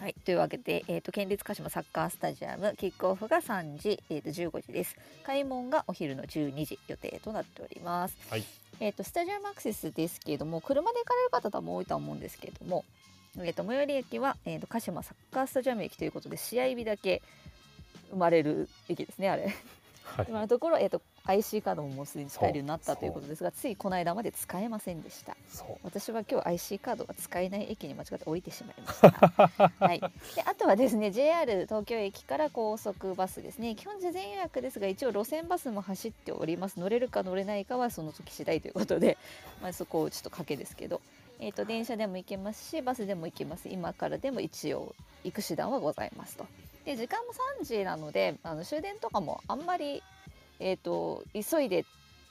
[0.00, 4.94] はい、というわけで、えー、と県立鹿島サッカースタジアムキックオフが3時、えー、と15時です。
[5.24, 8.44] 開門がお昼の12時予定となっております、はい。
[8.78, 12.84] えー、とスタジアムアクセスですけれども車で行かれる方多分多いとは思うんですけれども、
[13.38, 17.20] えー、と最寄り駅は、えー、と鹿島サッカースタジアム駅ということで試合日だけ
[18.10, 19.52] 生まれる駅ですねあれ。
[20.04, 20.26] はい。
[20.28, 25.36] 今のところ、えー、と IC カードももうすでに使えるようになったということですがついこの間まで使えませんでした。
[25.82, 29.72] 私は今日 IC カードが使えない駅に間違って降りてしまいました。
[29.86, 30.08] はい、で
[30.46, 33.74] あとはですね JR 東京駅から高速バスですね。
[33.74, 36.80] 基本事前予約ですが一応路線バスも走っております。
[36.80, 39.18] 乗れるか乗れないかはその時次第ということで、
[39.60, 41.02] まあ、そこをちょっと賭けですけど、
[41.40, 43.68] えー、と電車でも行けますしバスでも行けます。
[43.68, 46.46] 今からでも一応行く手段はございますと。
[46.84, 50.02] で時間も3時なのであの終電とかもあんまり、
[50.60, 51.84] えー、と急いで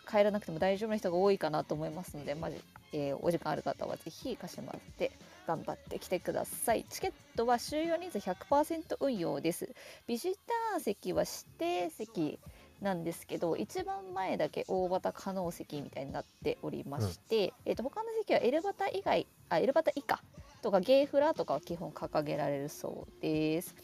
[0.10, 2.58] 帰らなくても大丈夫な人が多いかなと思いますので、まじ
[2.94, 5.12] えー、お時間ある方はぜひ鹿島で
[5.46, 6.86] 頑張ってきてください。
[6.90, 9.70] チケットは収容人数100%運用です。
[10.08, 12.40] ビジター席は指定席
[12.82, 20.22] なんですけど一番前だけ大型可能席みたいになっておりまして、うん、えー、と他の席はエルバタ以外あエルバタ以下
[20.62, 23.76] とかゲーフラとかは基本掲げられるそうです。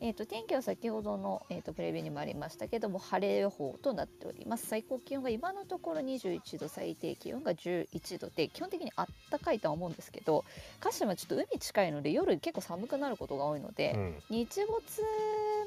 [0.00, 4.66] えーと、天気は先ほどの、えーと、プレビューにもありましたけども晴れ予報となっております。
[4.66, 10.44] 最高気温が今のところ21度最低気温が11度で基本的にあったかいとは思うんですけど
[10.80, 15.02] 鹿島ちょっと海近いので夜結構寒くなることが多いので、うん、日没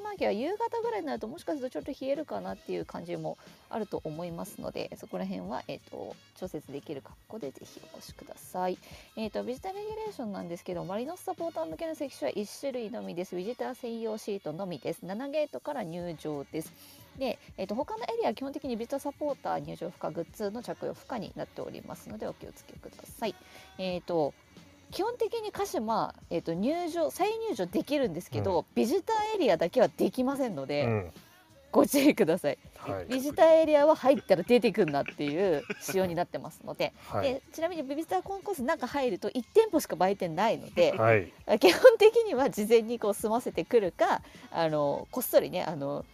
[0.10, 3.38] 間際夕方ぐらいになるともしかするとちょっと冷えるかなっていう感じも
[3.70, 8.78] あると思いますのでそこら辺は、えーと、調節できる格好でぜひお越しください、
[9.16, 13.36] えーと、ビジターレギュレーションなんですけどマリノスサポーター向けの席種は1種類のみです。
[13.36, 15.06] ビジター専用シートのみです。
[15.06, 16.74] 7ゲートから入場です。
[17.18, 23.36] で、えーと、他のエリアは基本的にビジターサポーター入場不可グッズの着用不可になっておりますのでお気をつけください。
[23.78, 24.34] えーと
[24.92, 31.12] 基本的に鹿島、えーと、入場再入場できるんですけど、うん、ビジターエリアだけはできませんので、うん、
[31.72, 36.94] ご注意ください、はい、ビジターエリアは入ったら出てくんなっていう仕様になってますので。
[37.08, 44.22] はい、でちなみにビジターコンコース中入ると1店舗しか売店ないので、はい、基本的には事前にこう済ませてくるか
[44.52, 46.06] あのこっそりねあの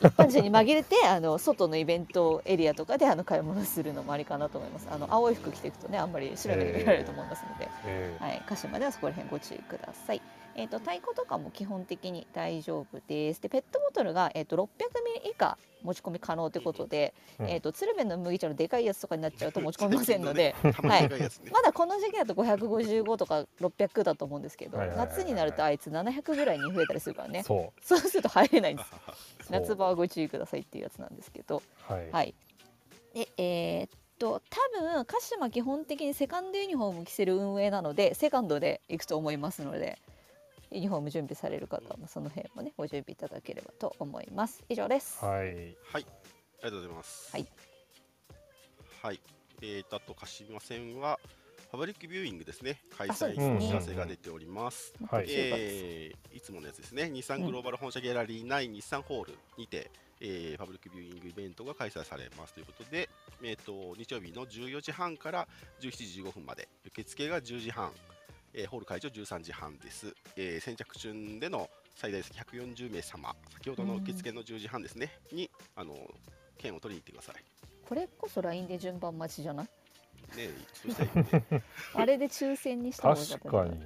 [0.00, 4.88] 一般人に紛れてあの外のイベントエリアとかであの買い物するのもありかなと思います。
[4.90, 10.22] あの青い服着ていくとねあんまり白目で見られると思いますので、えー、はい、鹿島ではそこら辺ご注意ください。
[10.56, 13.42] えーと、太鼓とかも基本的に大丈夫です。
[13.42, 14.60] でペットボトルが、えーと、600
[15.04, 21.10] ミリ以下持ち込み可能ということで、うん、えーと、鶴瓶の麦茶のでかいやつとかになっちゃうと持ち込みませんので、 はい、
[21.52, 27.42] まだこの時期だと555とか600だと思うんですけど、夏になるとあいつ700ぐらいに増えたりするからね。
[27.42, 28.90] そうすると入れないんです
[29.50, 31.62] 夏場はご注意くださいっていうやつなんですけど。
[31.88, 32.34] はい、はい、
[33.14, 39.98] でえー、っと多分鹿島基本的にセカンドユニフォーム着せる運営なのでセカンドで行くと思いますので
[40.70, 44.64] ユニフォーム準備される方もその辺もねご準備いただければと思います。
[44.68, 45.24] 以上です。
[45.24, 46.04] はい、はい、あり
[46.62, 47.30] がとうございます。
[47.32, 47.46] はい。
[49.02, 49.20] はい。
[49.62, 51.18] えーとあと鹿島線は
[51.74, 54.94] パブリックビューイングですね、開催のお知らせが出ております。
[55.20, 55.26] い。
[55.28, 63.08] えー、いつものやつですね、日産グローバル本社ギャラリー内日産ホールにて、えー、パブリックビューイングイベントが開催されますということで、
[63.42, 65.48] えーと、日曜日の14時半から
[65.80, 67.90] 17時15分まで、受付が10時半、
[68.52, 70.14] えー、ホール会場13時半です。
[70.36, 75.96] えー、先着順での最大140名様、先ほどの受付の10時半ですね、にあの
[76.56, 77.42] 券を取りに行ってください。
[77.84, 79.68] これこそ LINE で順番待ちじゃない？
[80.36, 81.14] ねそうしたいよ
[81.50, 81.62] ね。
[81.94, 83.80] あれで抽選にした確かに。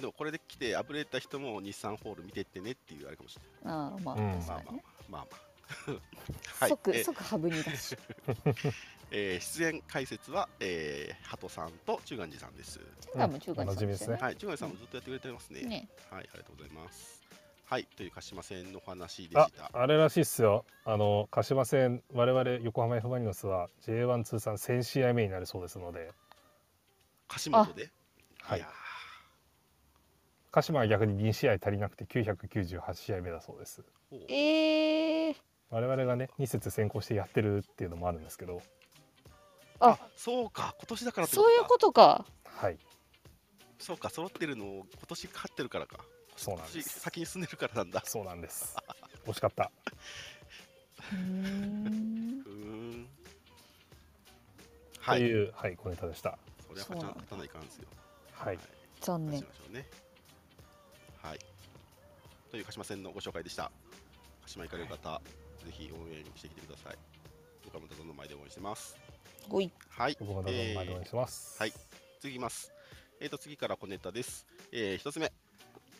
[0.00, 3.74] でもこれで来てあぶれた人も日産ホール見てってねっていうあれかもしれない。
[3.74, 5.50] ああまあ、うん、まあまあまあまあ。
[6.58, 7.96] はい、即即ハブにだし、
[9.12, 12.80] えー、出演解説は、えー、鳩さんと中元寺さんです。
[13.12, 14.16] 中元も中元寺さんですね。
[14.16, 15.62] はい、中元寺さんもずっとやってくれてますね。
[15.62, 15.88] ね。
[16.10, 17.19] はい、ありがとうございます。
[17.70, 19.70] はい、という鹿島線の話でした。
[19.72, 20.64] あれらしいっすよ。
[20.84, 26.10] あの鹿島線、我々横浜 F マリノスは J1 通算1000試合目になるそうですので。
[27.28, 27.92] 鹿島で？
[28.42, 28.66] はい。
[30.50, 33.84] 鹿島は逆に2試合足りなくて998試合目だそうです。
[34.28, 35.36] ええー。
[35.70, 38.60] 我々がね2節先行してやってるっていうのもあるんですけど。
[39.78, 40.74] あ、そうか。
[40.76, 42.26] 今年だからそういうことか。
[42.44, 42.78] はい。
[43.78, 45.98] そうか、揃ってるのを今年勝ってるからか。
[46.40, 47.00] そうなんです。
[47.00, 48.02] 先に進んでるからなんだ。
[48.06, 48.74] そうなんです。
[49.26, 49.70] 惜しかった。
[51.12, 53.06] うん。
[55.00, 56.38] はい、というはい小ネタでした。
[56.66, 57.88] それは勝たないかんですよ。
[58.32, 58.58] はい、
[59.02, 59.40] 残念。
[59.70, 59.86] ね。
[61.22, 61.38] はい。
[62.50, 63.70] という鹿島戦のご紹介でした。
[64.40, 65.20] 鹿島行かれる方、は
[65.62, 66.96] い、ぜひ応援してきてください。
[67.66, 68.96] 僕はまたどの前で応援してます。
[69.50, 71.72] はい、はい、僕もどの前で応援してます、えー、はい。
[72.18, 72.72] 次いきます。
[73.20, 75.30] えっ、ー、と次から小ネタです、えー、一つ目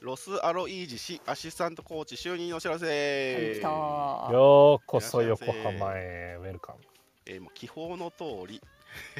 [0.00, 3.60] ロスアロイージ氏アシスタントコーチ就任のお知らせ。
[3.62, 6.38] ようこそ横浜へ。
[6.40, 6.78] ウェルカム、
[7.26, 8.62] えー、もう気泡の通り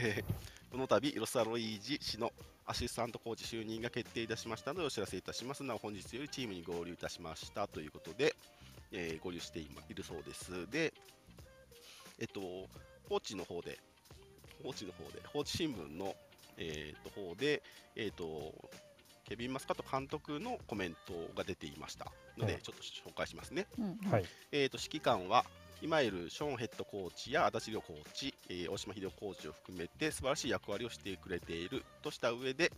[0.72, 2.32] この度ロスアロイージ氏の
[2.64, 5.62] アシスタントコーチ就任が決定いたしましたのでお知らせいたします。
[5.64, 8.34] なお本日よりチームに合流いたしましたということで、
[8.90, 10.70] えー、合流しているそうです。
[10.70, 10.94] で
[12.18, 12.40] えっと
[13.06, 13.78] コーチの方で
[14.62, 16.16] コーチの方で放置新聞の
[16.56, 17.62] えー、と方で
[17.96, 18.54] えっ、と
[19.30, 23.68] ケビン・マスカット監督のコメントが出ていましたので、ちょっと紹介しますね。
[23.78, 23.96] うん、
[24.50, 25.44] えーと、指揮官は
[25.80, 32.72] 今いるショーンヘッドコーチや足立亮コーチ、えー大島秀夫コーチを含めて素晴らしい役割をしてくれているとした上で、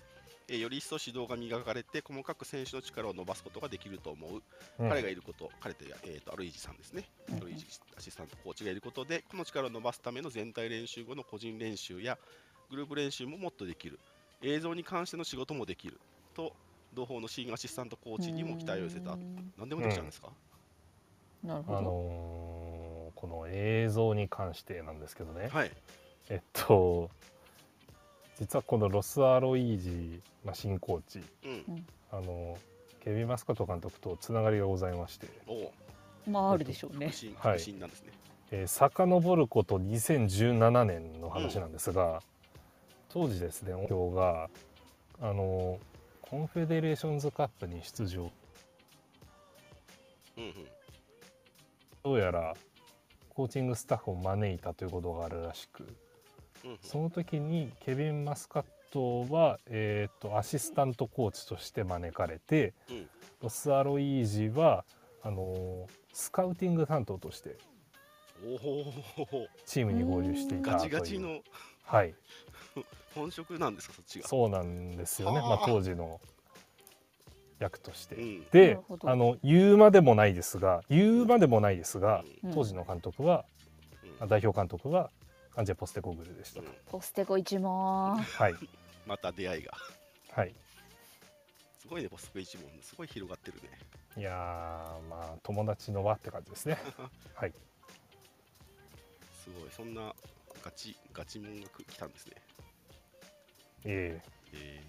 [0.47, 4.43] えーより一層指導が磨かれて細かく選手の力を伸ばすことができると思う、
[4.79, 4.89] うん。
[4.91, 7.37] 彼がいること彼と,、えー、とアルイージさんですね、うん。
[7.39, 7.65] アルイージ
[7.97, 12.19] アシスタントコーチがいることでこの力を伸ばすための全体練習後の個人練習や
[12.69, 13.99] グループ練習ももっとできる。
[14.45, 16.01] 映像に関しての仕事もできる
[16.33, 16.53] と
[16.95, 19.17] 同胞のシーンアシスタントコーチにも期待を寄せた。
[19.59, 20.29] 何でもできちゃうんですか、
[21.45, 21.81] あなるほど。
[21.83, 25.71] のーこの映像に関してなんですけどね、はい。
[26.29, 27.09] えっと
[28.39, 31.23] 実はこのロス・アロイージ、まあ、新コーチ。
[31.45, 31.87] うん。
[32.11, 32.59] あの
[33.01, 35.73] ケビン・マスカット監督とつながりがございまして、おお
[36.29, 37.13] まああるでしょうね。
[37.37, 37.73] はい。
[37.75, 38.13] なんですね、
[38.51, 42.23] えー、遡ること2017年の話なんですが、
[43.09, 44.51] 当時ですね今日が
[45.21, 45.79] あの
[46.33, 48.31] コンフェデレーションズカップに出場。
[50.39, 50.53] うんうん。
[52.03, 52.55] どうやら
[53.29, 55.87] コーチングスタッフを招いたということがあるらしく。
[56.65, 56.79] うんうん。
[56.81, 63.07] その時にケビン・マスカットは、えー、とアシスタントコーチとして招かれて、うん。
[63.43, 64.87] ロス・アロイージは
[65.23, 67.59] あのスカウティング担当として
[69.67, 70.91] チームに合流していたガという。
[70.93, 71.41] チガチの。
[71.85, 72.15] はい
[73.15, 74.29] 本職なんですかそっちが？
[74.29, 75.49] そうなんですよね、はあ。
[75.51, 76.21] まあ、当時の
[77.59, 78.17] 役として。
[78.17, 78.39] うん。
[78.41, 79.09] なでるほど。
[79.11, 82.55] あの言うまでもないですが言うまでもないですが、うん。
[82.55, 83.45] 当時の監督は
[84.21, 84.29] うん。
[84.29, 85.11] 代表監督は
[85.55, 86.75] アンジェ・ポステコグルでしたと、うん。
[86.87, 88.17] ポステコ一問。
[88.17, 88.55] はい。
[89.07, 89.73] また出会いが。
[90.31, 90.55] はい。
[91.79, 93.79] すごいねポスト一問すごい広がってるね。
[94.17, 94.35] いやー
[95.09, 96.79] まあ友達の輪って感じですね。
[97.35, 97.53] はい。
[99.45, 100.15] すごいそんな
[100.63, 102.37] ガチガチ問が来たんですね
[103.85, 104.31] ええ。
[104.55, 104.83] え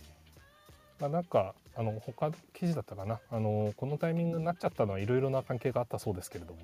[1.00, 3.20] まあ、なんかあの他の記事だったかな。
[3.30, 6.60] あのこのタイミングになっちゃったのはいろいろな関係があったそうですけれども。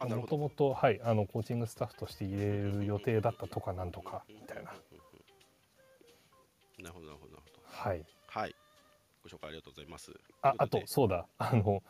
[0.00, 4.72] もともとはいあのコーチングスタッフとして入れる予定だったとかなんとかみたいな。
[6.80, 7.32] なるほどなるほど。
[7.32, 8.04] なるほどはい。
[8.28, 8.54] はい。
[9.24, 10.12] ご紹介ありがとうございます。
[10.42, 11.26] ああとそうだ。
[11.38, 11.82] あの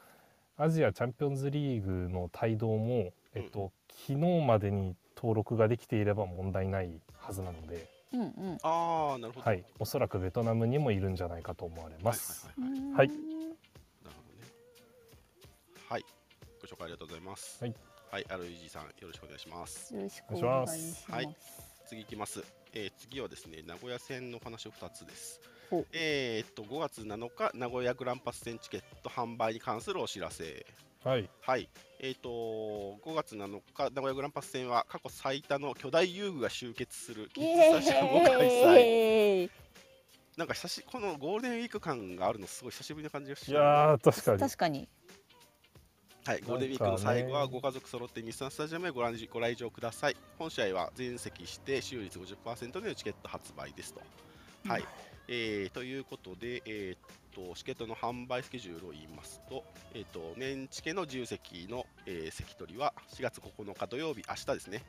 [0.56, 3.72] アジアチャンピオンズリーグの帯同も、えっと
[4.06, 8.58] 昨日までに登録ができていれば問題ないはずなので、うんうん。
[8.62, 9.46] ああなるほど。
[9.46, 12.46] はい、おそらくベトナムにもいるんじゃないかと思われます。
[12.46, 12.68] はい。
[12.68, 12.70] はい。
[12.70, 13.22] はいはいはいなるほ
[14.04, 14.50] どね。
[15.88, 16.04] はい。
[16.60, 17.62] ご紹介ありがとうございます。
[17.62, 17.74] はい、
[18.10, 19.94] はい、REG さんよろしくお願いします。
[19.94, 21.12] よろしくお願いします。
[21.12, 21.36] はい。
[21.88, 22.44] 次いきます、
[22.74, 25.40] えー次はですね名古屋線のお話を2つです。
[25.92, 30.66] えーっと5月7日名古屋グランパス戦チケット販売に関するお知らせ
[31.04, 31.68] はい、はい。
[32.00, 37.44] えーっと5月7日名古屋グランパス戦は過去最多の巨大遊具が集結するキイ。
[37.44, 39.50] ッズスタジアムを開催。
[40.36, 44.38] なんか久しこのゴールデンウィーク感があるのすごい久しぶりな感じがしいやー確かに。
[44.38, 44.88] 確かに。
[46.24, 50.16] はい、ゴールデンウィークの最後はご家族揃って日産スタジアムへご覧ご来場ください。
[50.38, 54.00] 本試合は全席して使用率50%でのチケット発売ですと。
[54.68, 54.84] はい、
[55.28, 56.98] えーということで、えーっ
[57.38, 64.84] とチケットの販売スケジュールを言いますと、えーっと年チケの自由席の、えー席取りは4月9日土曜日、明日ですね、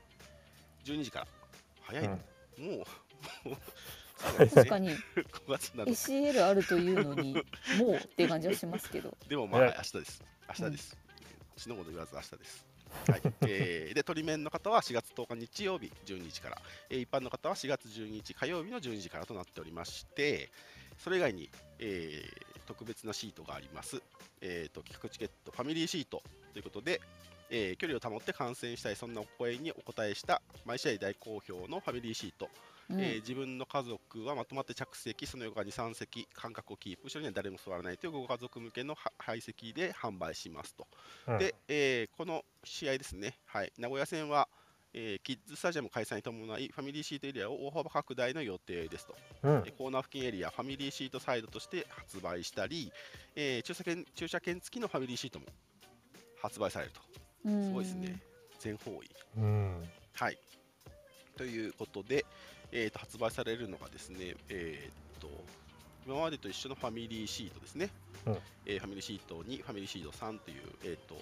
[0.86, 1.28] 12時から。
[1.82, 2.10] 早いね、
[2.58, 4.98] もう、もう確かに5
[5.48, 5.92] 月7日。
[5.92, 7.34] SCL あるというのに
[7.80, 9.16] もうっていう感じはしますけど。
[9.28, 10.24] でもまあ、明日です。
[10.60, 10.98] 明日です。
[11.58, 12.66] 死のこと言わず明日です。
[13.08, 20.50] はいえーで、鳥面の方は4月10日日曜日12時から、えー一般の方は4月12日火曜日の12時からとなっておりまして、
[21.00, 24.00] それ以外に、えー特別なシートがあります。
[24.42, 26.22] えーと企画チケットファミリーシート
[26.54, 27.02] ということで、
[27.50, 32.48] えー距離を保って観戦したいそんなお声にお答えした毎試合大好評のファミリーシート。
[32.92, 33.02] うん。
[33.02, 40.88] えー自分の家族はまとまって着席、その横に3席、間隔をキープ、後ろには誰も座らないというご家族向けのは配席で販売しますと。
[41.28, 41.38] うん。
[41.40, 44.48] で、えーこの試合ですね、はい、名古屋戦は、
[44.94, 49.16] えーキッズスタジアム開催に伴い、ファミリーシートエリアを大幅拡大の予定ですと。
[49.44, 52.92] うんでコーナー付近エリア、ファミリーシートサイドとして発売したり、
[53.36, 55.46] えー駐車券駐車券付きのファミリーシートも
[56.42, 57.02] 発売されると。
[57.46, 58.20] うんすごいですね、
[58.60, 59.10] 全方位。
[59.38, 60.38] うんはい。
[61.38, 62.26] ということで、
[62.72, 65.30] えーと発売されるのがですね、えー、と
[66.06, 67.90] 今までと一緒のファミリーシートですね、
[68.26, 71.16] うんえーファミリーシート2、ファミリーシート3という、えー、と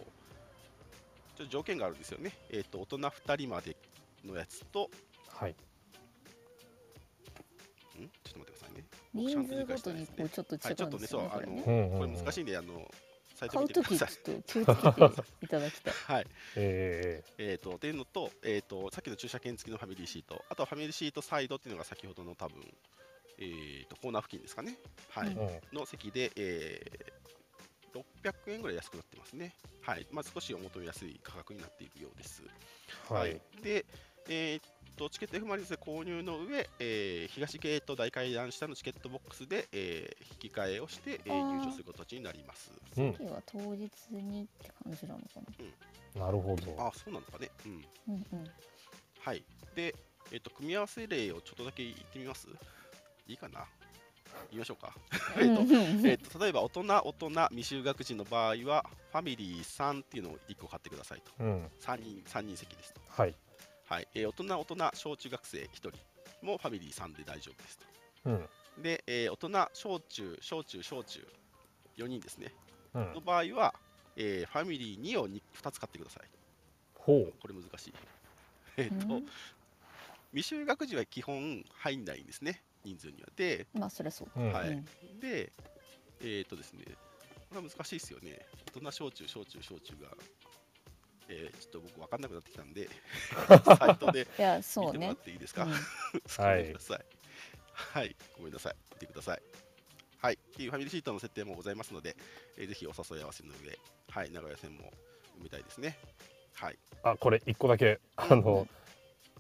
[1.38, 3.77] ちょっと条件があるんですよね、えー、と大人2人まで
[4.25, 4.89] のやつと、
[5.29, 5.51] はい。
[5.51, 5.53] ん？
[5.53, 8.83] ちょっと待ってくださいね、
[9.13, 11.29] 人数ごとにこうちょっと違はい、ちょっとね、そう、うんですよね。
[11.29, 11.63] こあのれね。
[11.67, 11.99] うんうんうん。
[11.99, 12.91] これ難しいんで、あの
[13.35, 14.09] サイト買う見てくときちょっ。
[14.09, 15.93] と気をつけていただきたい。
[16.07, 22.57] はい、ええー、とっていうのと,、えー、と、さっきの駐車券付きのファミリーシート、あとはファミリーシートサイドっていうのが先ほどの多分、
[23.38, 24.79] えー、とコーナー付近ですかね、
[25.09, 25.27] はい。
[25.27, 25.77] ーうん。
[25.77, 27.36] の席で、えー
[27.93, 29.53] 600円ぐらい安くなってますね。
[29.81, 30.07] はい。
[30.11, 32.43] まあ、少しお求めやすい価格になっているようです。
[33.09, 33.39] はい。
[33.63, 33.85] で、
[34.29, 34.61] えーっ
[34.97, 42.71] と、チケット F・ マリノスで購入の上、えー東ゲート大階段下のチケットボックスで、えー引き換えをして、えー入場する形になります。
[42.97, 43.13] うん。
[43.13, 45.25] 次は当日にって感じなのか
[46.15, 46.25] な？
[46.25, 46.75] なるほど。
[46.83, 47.49] あ、そうなのかね。
[47.65, 47.71] うん。
[48.09, 48.43] うんうん
[49.19, 49.43] はい。
[49.75, 49.93] で、
[50.31, 52.47] えーっと、組み合わせ例をちょっとだけ言ってみます？
[53.27, 53.65] いいかな？
[54.49, 54.93] 言いましょうか。
[55.38, 55.61] えーっと、
[56.07, 61.32] えー、と例えば大人、大人、未就学児の場合は、ファミリー3っていうのを1個買ってくださいと。
[61.39, 61.65] うん。
[61.82, 63.01] 3人、三人席ですと。
[63.09, 63.36] はい。
[63.86, 65.91] はいえー大人、大人、小中学生1人
[66.41, 67.86] もファミリー3で大丈夫ですと。
[68.25, 68.49] うん。
[68.82, 71.28] で、えー大人、小中、小中、小中、
[71.97, 72.53] 4人ですね。
[72.93, 73.21] うんの。
[73.21, 73.73] 場合は、
[74.15, 76.23] えーファミリー2を 2, 2つ買ってください。
[76.95, 77.34] ほう。
[77.39, 77.93] これ難しい。
[78.78, 79.25] えっ、と、うん
[80.34, 83.27] 未就学児は基本入んないんですね、人数には。
[83.35, 84.51] で、まあそりゃそううん。
[84.53, 84.85] はいうん
[85.19, 85.51] で、
[86.21, 86.83] えっ、とですね、
[87.49, 88.39] これは難しいですよね。
[88.73, 90.09] 大人、小中、小中、小中が、
[91.29, 92.89] えーちょっと僕分かんなくなってきたんで、
[93.77, 97.05] サイトでいや見そうねてもらっていいですか、うんごめんなさい。
[97.73, 98.75] はい、ごめんなさい。
[98.93, 99.41] 見てください。
[100.19, 102.15] はい、っていうファミリーシートの設定もございますので、
[102.57, 103.77] えーぜひお誘い合わせの上、
[104.09, 104.91] はい、長屋線も
[105.39, 105.97] 埋めたいですね。
[106.53, 106.79] はい。
[107.03, 108.67] あ、これ一個だけ、あの。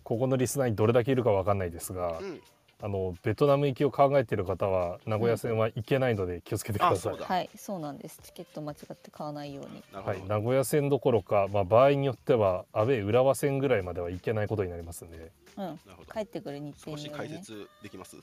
[0.07, 2.41] ここのリスナーにどれだけいるかわかんないですがう、ん、
[2.79, 7.15] あのベトナム行きを考えている方は名古屋線は行けないので気をつけてください。
[7.15, 7.25] うだ。
[7.25, 8.19] はいそうなんです。
[8.21, 9.83] チケット間違って買わないように。
[9.91, 15.63] はい、名古屋線どころか、まあ、場合によってはアウェー浦和線ぐらいまでは行けないことになりますんで、うん。
[15.63, 16.13] なるほど。
[16.13, 17.17] 帰ってくる日程少しにね。
[17.17, 18.17] 解説できます？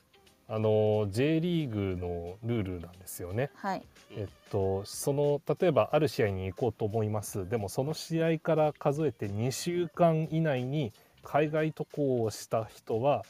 [0.46, 3.50] あの J リーグのルールなんですよね。
[3.56, 3.82] はい。
[4.12, 4.20] うん。
[4.20, 7.48] えっと、その例えばある試合に行こうと思います。
[7.48, 10.92] でもその試合から数えて2週間以内に
[11.24, 13.24] 海外渡航をした人は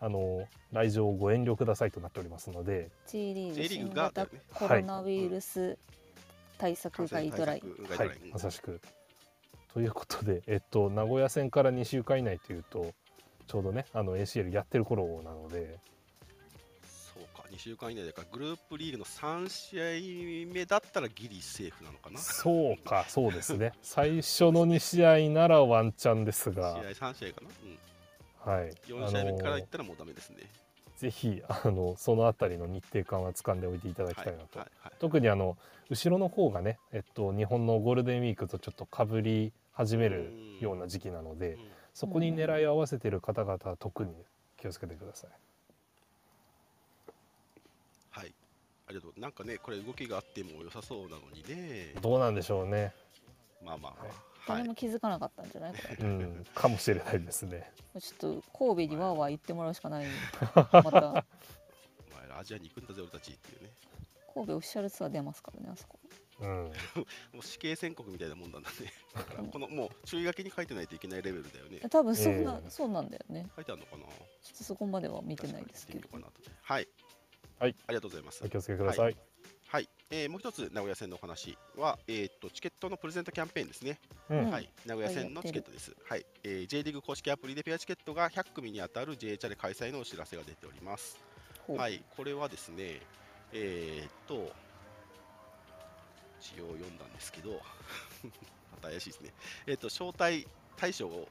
[0.00, 2.90] あの来場をご遠慮くださいとなっておりますので。
[3.06, 5.78] J リー J グリー新型グがだよねコロナウイルス
[6.58, 7.58] 対策ガイドライ。
[7.58, 8.80] ン対策ガイドはいまさしく。
[9.72, 12.92] ということで、えっと、名古屋線から2週間以内というと
[13.46, 15.78] ちょうどねあの ACL やってる頃なので。
[16.82, 22.18] そうか、2週間以内だから、グループリーグの3試合目だったらギリセーフなのかな。
[22.18, 23.72] 試そうかそうですね。
[23.82, 27.50] 最初の2試合ならワンチャンです合が、 3試合かな。
[27.64, 27.78] うん
[28.44, 30.38] はい、4試合目からいったらもうダメですね。
[30.96, 35.56] ぜひあのそのあたりの日程感は掴んでおいていただきはいたいなと、はいはい特にあの
[35.88, 40.30] 後ろの方がね、えっと、日本のゴールデンウィークとちょっとかぶり始める
[40.60, 41.60] ような時期なので、うん
[41.94, 44.12] そこに狙いを合わせている方々は特に
[44.60, 45.30] 気をつけてください。
[48.10, 48.32] はい。
[48.88, 49.20] ありがとう。
[49.20, 51.94] なんかね、これ動きがあっても良さそうなのにね。
[52.00, 52.94] どうなんでしょうね。
[53.64, 54.04] まあまあまあ。
[54.04, 54.14] はい。
[54.48, 55.72] 誰も気づかなかったんじゃない？
[55.72, 57.70] これうん、かもしれないですね。
[58.00, 58.42] ちょっと
[58.74, 60.06] 神戸にわーわー言ってもらうしかない
[60.54, 60.92] またお前
[62.28, 63.70] らアジアに行くんだぜ、俺たちっていうね。
[64.32, 65.98] 神戸オフィシャルツアー出ますからねあそこ
[66.40, 66.48] うん、
[67.34, 68.76] もう死刑宣告みたいなもんなんだね。
[69.14, 71.80] だからこのもう注意書きに書いてないといけないレベルだよね。
[71.90, 74.04] 多分そんな、ええそうなんだよね書いてあるのかな？
[74.04, 74.12] ちょ
[74.54, 76.08] っとそこまでは見てないですけど
[76.62, 76.88] はい。
[77.58, 77.76] はい。
[77.86, 78.48] ありがとうございますお。
[78.48, 79.04] 気をつけください。
[79.06, 79.16] はい、
[80.12, 83.98] えーもう一つ名古屋線のお話は、えー、とチケットのプレゼントキャンペーンですね。
[84.28, 85.94] うんうんはい、名古屋線のチケットです。
[86.04, 91.16] はい、えー J リーグ公式アプリでペアチケットが100組に当たる J チャレ開催のお知らせが出ております。
[91.68, 93.00] はい、これはですね、
[93.52, 94.52] えー、っと、
[96.40, 97.52] 一応読んだんですけど、
[98.72, 99.32] また怪しいですね。
[99.68, 101.28] えー、っと、招待対象を、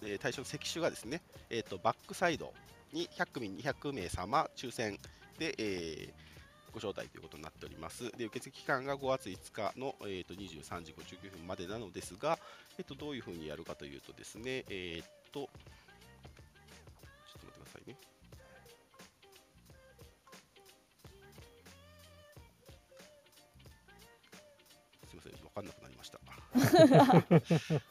[0.00, 1.20] えー対象の席種がですね、
[1.50, 2.54] えー、っと、バックサイド
[2.92, 4.98] に100組200名様抽選
[5.38, 6.31] で、えー
[6.72, 8.10] ご招待ということになっております。
[8.16, 12.38] で、受付期間が5月5日の、えー、と23時59分までなのですが、
[12.78, 17.96] えっと、どういうふうにやるかというとですね、えーっと、ちょっと待ってくださいね。
[25.10, 26.20] すみません、分かんなくなりました。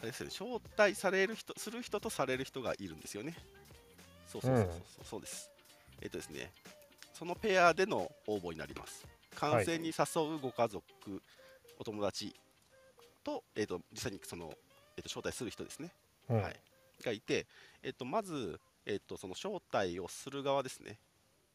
[0.00, 3.34] あれですよね、招待される人、する人とされる人がいるんですよね。
[4.28, 5.50] そうそうそうそう、うんそうです。
[6.00, 6.52] えっとですね、
[7.18, 9.04] そのペアでの応募になります。
[9.34, 10.84] 観戦に誘うご家族、
[11.76, 12.32] お友達
[13.24, 14.52] と、えっと実際にその、
[14.96, 15.90] えっと招待する人ですね。
[16.30, 16.56] うんはい、
[17.02, 17.46] がいて、
[17.82, 21.00] えっと、まず、えっと、その招待をする側ですね。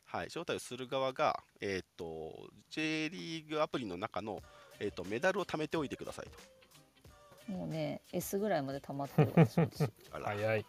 [0.03, 4.41] はい、招待をする側が、えっと、J リーグアプリの中の、
[4.81, 6.25] えっと、メダルを貯めておいてください
[7.47, 7.51] と。
[7.53, 9.33] もうね S ぐらいまで溜まってる
[10.11, 10.65] 早い。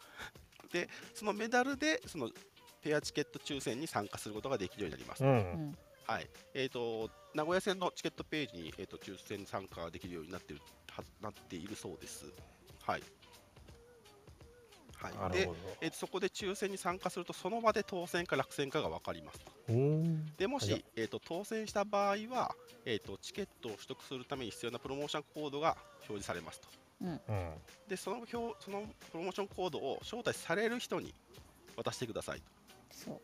[1.14, 2.30] そのメダルでその
[2.84, 5.24] ペアチケット抽選に参加することができるようになります。
[5.24, 5.26] う。
[5.26, 12.26] うんんはいえー、と名古屋線のチケットページに、えー、と抽選に参加できるようになっているはなっているそうです。
[12.82, 13.02] はい。
[14.96, 19.52] はい、で、えー、そこで抽選に参加するとその場で当選か落選かが分かりますと。
[20.38, 22.54] でもし、えーと、当選した場合は、
[22.84, 26.68] えーと、チケットを取得するために必要なプロモーションコードが表示されますと。
[27.02, 27.20] うん、
[27.88, 31.12] でその表そのプロモーションコードを招待される人に
[31.76, 32.63] 渡してくださいと。
[32.90, 33.20] そう。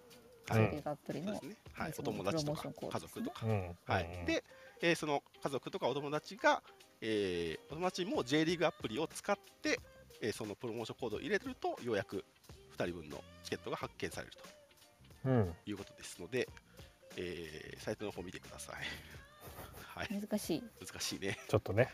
[0.48, 1.40] はい、アプリの、ね。
[1.72, 3.46] はい、お友達とか家族とか、
[3.86, 4.42] はい、で、
[4.82, 6.62] えー、その家族とかお友達が、
[7.00, 9.78] えー、お友達も J リーグアプリを使って、
[10.20, 12.24] えー、そのプロモーションコードを入れるとようやく
[12.76, 14.38] 2人分のチケットが発見されると、
[15.26, 16.48] うん、いうことですので、
[17.16, 18.76] えー、サイトの方見てください。
[19.94, 20.62] はい、難しい。
[20.84, 21.38] 難しいね。
[21.48, 21.92] ちょっとね。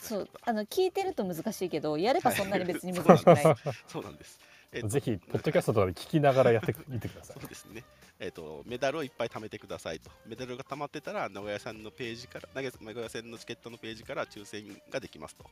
[0.00, 0.28] そう。
[0.42, 3.44] あの聞いてると難しいけどやればそんなに別に難しくない。
[3.86, 4.40] そうなんです
[4.72, 7.40] えぜひポッドキャストとかで聞きながらやってみてください。
[7.40, 7.84] そうですね。
[8.20, 10.10] えーと、メダルをいっぱい貯めてくださいと。
[10.26, 15.44] メダルが貯まってたら名古屋さんのページから名古屋線のチケットのページから抽選ができますと。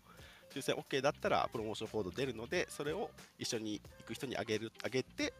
[0.54, 5.32] 抽選 OK だったらプロモーションコード出るのでそれを一緒に行く人にあげるあげて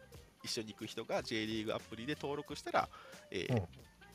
[0.43, 2.89] 一緒に行く人が J リーグアプリで登録したら、
[3.31, 3.63] えー、うん、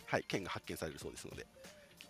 [0.07, 1.47] はい、券が発見されるそうですので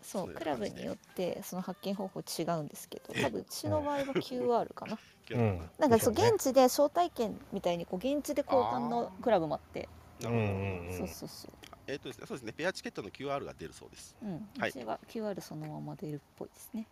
[0.03, 4.98] そうクラブによってその発見方法違うんですけど多分うちの場合は QR かな、
[5.30, 9.88] うん、なんかそう現地で招待券みたいにこう現地で交換のクラブもあって。
[10.20, 11.53] そうそうそう。
[11.88, 12.53] えっ、ー、とですねそうですね。
[12.53, 16.86] ペアチケットの QR が出るそうです、うん、はい、うちは QR そのまま出るっぽいですね。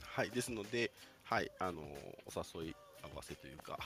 [0.00, 0.30] はい。
[0.30, 0.90] ですので
[1.24, 1.50] はい。
[1.58, 3.78] あのお誘い合わせというか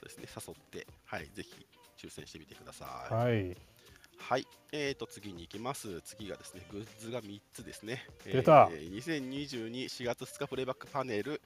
[0.00, 0.28] そうですね。
[0.46, 1.28] 誘ってはい。
[1.32, 3.14] ぜひ抽選してみてください。
[3.14, 3.56] はい
[4.18, 6.00] はい、えーと次に行きます。
[6.02, 8.06] 次がですね、グッズが3つですね。
[8.24, 11.40] 出た、えー、2022 4月2日プレイバックパネル、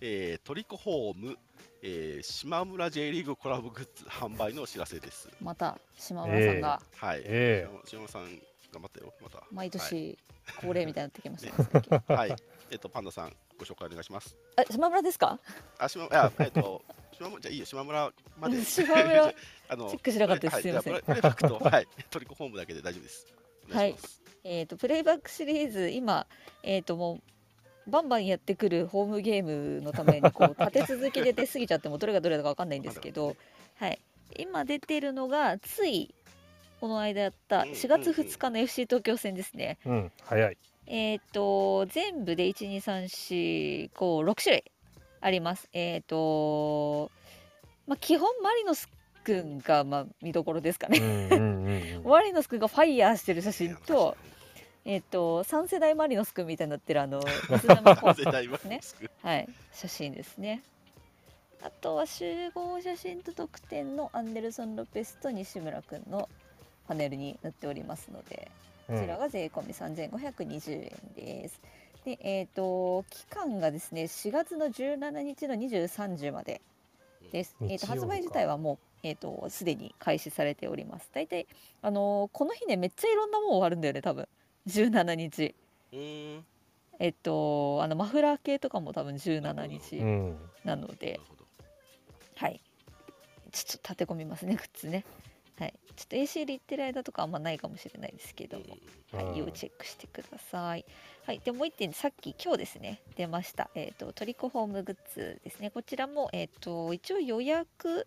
[0.00, 1.36] えー、トリコホーム、
[1.82, 5.28] えー、島村 J リーグコラボグッズ販売のお知らせです。
[5.40, 8.22] また島村さんが、えー、はい、えー、島村さん
[8.72, 9.44] 頑張ったよ、また。
[9.52, 10.18] 毎年
[10.60, 12.30] 恒例みたいになってきました、ね はい、
[12.70, 14.36] えっ、ー、とパンダさんご紹介お願いします。
[14.56, 15.38] あ、島村ですか？
[15.78, 16.82] あ、島村、えっ、ー、と
[17.18, 18.62] 島村じゃいいよ島村まで。
[18.64, 19.32] 島村
[19.68, 20.62] あのチェックしなかったです。
[20.62, 21.02] すみません。
[21.02, 23.26] プレイバックと はいトリコホームだけで大丈夫です。
[23.70, 23.96] はい。
[24.44, 26.26] えっ、ー、とプレイバックシリーズ今
[26.62, 27.20] えっ、ー、とも
[27.86, 33.36] うバンバンやってくるホームゲームのためにこう立て続けで出過ぎちゃってもどれがどれだかわかんないんですけど、
[33.76, 33.98] はい。
[34.36, 36.14] 今出てるのがつい
[36.80, 39.78] この間やった4月2日の FC 東京戦ですね。
[39.86, 40.56] うん、早い。
[40.86, 44.64] えっ、ー、と全部で1 2 3 4 5 6種類
[45.24, 45.70] あります。
[45.72, 47.10] えっ、ー、と
[47.86, 48.90] まあ基本マリノス
[49.24, 51.00] 君がまあ見どころですかね。
[52.04, 54.16] マリノス君がファイヤーしてる写真と。
[54.84, 58.80] えっ、ー、と三世代マリノス君みたいになってるあの水波コですね。
[59.22, 60.62] はい、写真ですね。
[61.62, 66.28] あとは集合写真と特典のアンデルソン・ロペスと西村君の
[66.86, 68.50] パネルになっておりますので、
[68.86, 71.58] こちらが税込み3520円です。
[72.04, 76.60] で、えっ、ー、と期間がですね4月の17日の23時まで
[77.32, 77.56] です。
[77.62, 81.10] えっ、ー、と発売自体はもうえっ、ー、とすでに開始されております。
[81.14, 81.46] 大体
[81.82, 84.28] あのこの日ねめっちゃいろんなもの終わるんだよね多分
[84.66, 85.54] 17日。
[86.98, 90.02] えっとあのマフラー系とかも多分17日
[90.64, 91.20] なので、
[92.36, 92.60] はい
[93.50, 95.04] ちょっと立て込みますね靴ね。
[95.58, 98.58] はい、ちょっと AC で行ってる間とかあんまないかもしれないですけど。
[98.58, 98.64] も、
[99.12, 100.84] はい、要チェックしてください。
[101.24, 103.00] はい、でもう一点さっき今日ですね。
[103.16, 105.70] 出ました、えーと、トリコホームグッズですね。
[105.70, 108.06] こちらも、えーと一応予約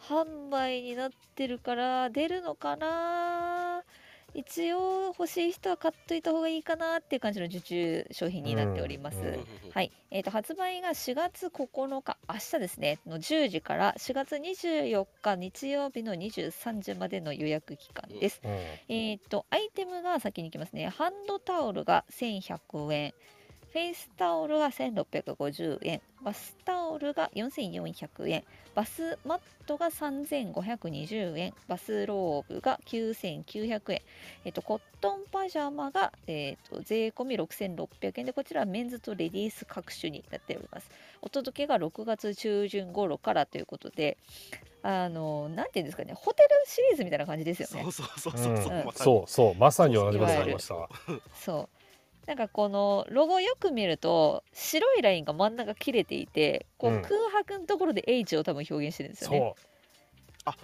[0.00, 3.59] 販売になってるから出るのかな
[4.34, 9.18] 一応欲しい人は買っといた方がいいかなっていう感じの受注商品になっております。
[9.72, 18.40] はい、えーと、発売が4月9日明日ですねの10時から4月24日日曜日の23時までの予約期間です。
[18.88, 20.88] えっ、ー、とアイテムが先に行きますね。
[20.88, 23.14] ハンドタオルが1100円。
[23.72, 28.44] フェイスタオルが1650円、バスタオルが4400円、
[28.74, 34.02] バスマットが3520円、バスローブが9900円、
[34.44, 38.26] えっと、コットンパジャマが、えっと、税込み6600円。
[38.26, 40.90] で、こちらはメンズとレディース各種になっております。
[41.22, 44.16] お届けが6月中旬頃からということで、
[44.82, 47.82] あの、なんていうんですかね、ホテルシリーズみたいな感じですよね。
[47.84, 50.88] そうそうそうそう、うん、そうそう、まさに同じことありました。
[51.34, 51.79] そう。
[52.30, 59.54] なんかこのロゴよく見ると白いラインが真ん中切れていてこう空白のところで H を多分表現してるんですよね。
[60.44, 60.54] あ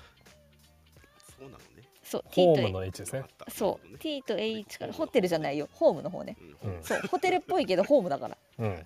[1.37, 1.83] そうなのね。
[2.05, 3.25] そう T と H ですね。
[3.49, 6.37] そう T と H からホテルじゃないよホームの方ね。
[6.63, 8.39] うん、そうホテルっぽいけどホームだから。
[8.61, 8.85] うん、はい。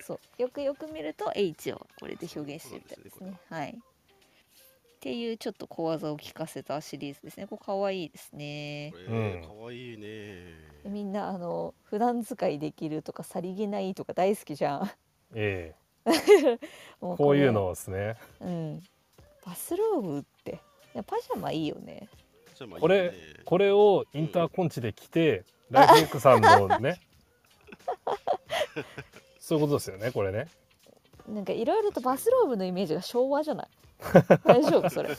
[0.00, 3.38] そうよくよく見ると H をこれで表現してるみたいですね。
[3.50, 3.78] はい。
[5.02, 7.48] っていうちょっと小技を聞かせたシリーズですね。
[7.48, 8.94] これ可愛いですね。
[9.08, 10.54] うん、可愛いね。
[10.84, 14.90] みんなあの普段使いできるとかさりげないとか大好きじゃん。
[15.34, 15.74] え
[16.06, 16.12] え
[17.00, 18.16] こういうのですね。
[18.40, 18.80] うん。
[19.44, 20.60] バスローブって
[20.94, 22.08] いやパジャマいいよね
[22.78, 23.12] これ
[23.44, 27.00] これをインターコンチで着て、ライフエックさんのね
[29.40, 30.46] そういうことですよねこれね
[31.26, 33.68] なんかいろいろとバスローブのイメージが昭和じゃない？
[34.44, 35.10] 大丈夫それ。
[35.10, 35.12] い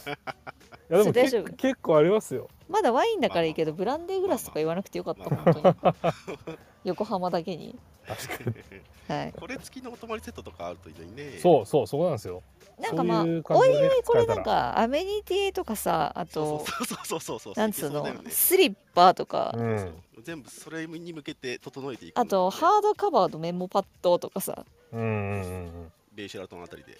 [0.89, 1.53] やでも結大丈夫。
[1.53, 2.49] 結構ありますよ。
[2.69, 7.77] まだワインだからいいけどブランデーグラスとか言わなくてよかった本当に横浜だけに。
[8.07, 9.15] 確かに。
[9.15, 9.33] はい。
[9.33, 11.39] これ付きのお泊まりセットとかあるといいね。
[11.39, 12.43] そうそうそこなんですよ。
[12.79, 18.05] なんかまあそういう感おいおいこれなんかアメニティとかさあとそうそうそうそうそうなんつうの？
[18.29, 19.53] スリッパとか。
[19.55, 19.93] うん。
[20.23, 22.17] 全部それに向けて整えていく。
[22.17, 24.65] あとハードカバーとメモパッドとかさ。
[24.91, 25.91] うんうんうんうん。
[26.13, 26.97] ベイシェラトンあたりで。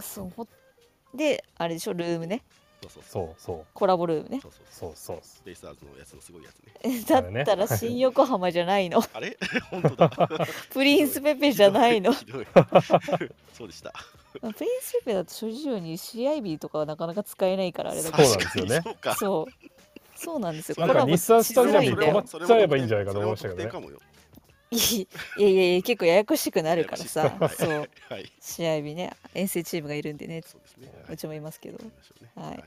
[0.00, 0.46] そうほ
[1.14, 2.42] であれでしょルームね。
[2.82, 3.26] そうそうそう。
[3.26, 3.66] そうそう。
[3.72, 4.40] コラボルームね。
[4.40, 4.92] そうそう。
[4.94, 5.46] そうそう。
[5.46, 7.02] ベイスターズのやつのすごいやつね。
[7.08, 9.02] だったら新横浜じゃないの。
[9.12, 9.36] あれ？
[9.70, 10.10] 本当だ。
[10.70, 12.12] プリンスペペじゃないの。
[12.12, 13.92] そうでした。
[14.42, 18.80] まあプリンスペペだと諸事情に CIB とかはなかなか使えないからあれだけそうなんですよね。
[18.82, 19.14] そうか。
[19.14, 19.48] そう。
[20.38, 20.86] なんですよ。
[20.86, 23.70] なんか日産スタジアムに泊まっちゃえばいいんじゃないかと思いましたけどね
[24.74, 25.08] いい
[25.42, 27.36] やいやいや結構ややこしくなるからさ。
[27.56, 27.90] そう。
[28.08, 28.32] はい。
[28.40, 29.12] 試合日ね。
[29.34, 30.42] 遠征チームがいるんでね。
[30.42, 31.04] そうですね。
[31.08, 31.78] うちもいますけど。
[32.34, 32.64] はい。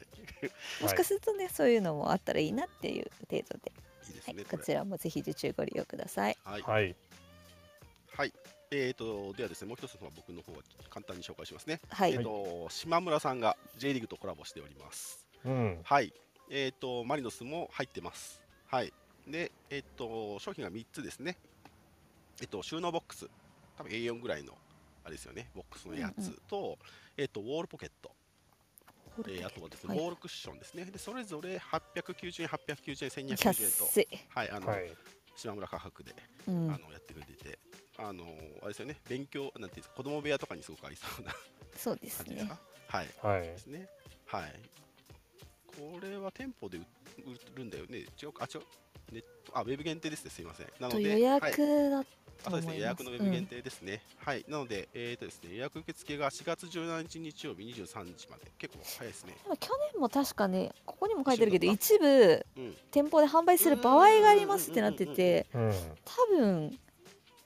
[0.82, 3.72] もしかするとねそういうのもあったらいいなっていう程度で、
[4.08, 6.38] いいですはい、ねこちらもぜひ受注ご利用ください。
[6.44, 6.62] はい。
[6.62, 6.96] はい。
[8.16, 8.34] はい。
[8.70, 11.80] えーとではですねもう一つの僕の方は簡単に紹介しますね。
[11.90, 15.26] はい、えーと島村さんが J リーグとコラボしております。
[15.46, 15.80] うん。
[15.84, 16.14] はい。
[16.50, 18.42] えっ、と、マリノスも入ってます。
[18.68, 18.94] はい。
[19.28, 21.38] で、えっ、と、商品が3つですね。
[22.42, 23.28] えっ、と、収納ボックス。
[23.78, 24.54] 多分 A4 ぐらいの、
[25.04, 26.78] あれですよね、ボックスのやつと、
[27.16, 28.12] えっ、と、ウォールポケット。
[29.28, 30.86] えーあとはですね、はいウォールクッションですね。
[30.86, 34.94] で、それぞれ890円、890円、1290円と、はい、あの、はい
[35.36, 36.16] 島村価格で、
[36.48, 37.60] うんあのやってくれてて、
[37.98, 38.24] あの、
[38.62, 41.32] あれですよね、勉強、なんていうんですか、子供部屋とかにすごくありそうな
[41.76, 42.60] そうですね感じですか。
[42.88, 43.08] はい。
[43.22, 43.88] はいですね。
[44.26, 44.60] はい。
[45.68, 48.00] これは店舗で売売るんだよね。
[48.22, 48.66] 違うか、あ、違う。
[49.12, 50.32] ネット、あ、ウェブ限定ですね。
[50.32, 50.68] すいません。
[50.80, 54.02] なので、と予約はいだあと思いますそうですね、予約のウェブ限定ですね。
[54.18, 54.46] はい。
[54.48, 58.52] なので、えっ、とですね、予約受付が4月17日日曜日23時まで。
[58.58, 59.36] 結構早いですね。
[59.44, 62.78] でも去年も確かねここにも書いてるけど一一部うん。
[62.92, 65.72] 店舗で販売する場合がありますってなっててうん
[66.06, 66.80] 多分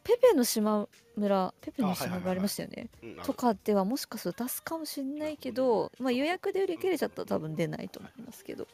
[0.04, 2.88] ペペの島村ペペの島村ありましたよね。
[3.24, 8.64] とかではもしかすると出すかもしれないけど、まあ、予約で売り切れちゃったら多分出ないと思いますけど。
[8.64, 8.70] は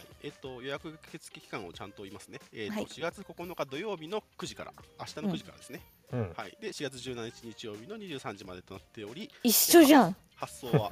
[0.00, 0.04] い。
[0.24, 2.40] えっ、と、予約受付期間をちゃんと言いますね。
[2.52, 2.84] えっ、と、はい。
[2.86, 5.82] 4月9日土曜日の9時から、明日の9時からですね。
[6.12, 6.32] うん。
[6.36, 6.56] はい。
[6.60, 10.90] で、4月17日日曜日の23時までとなっており、一緒じゃん発送は。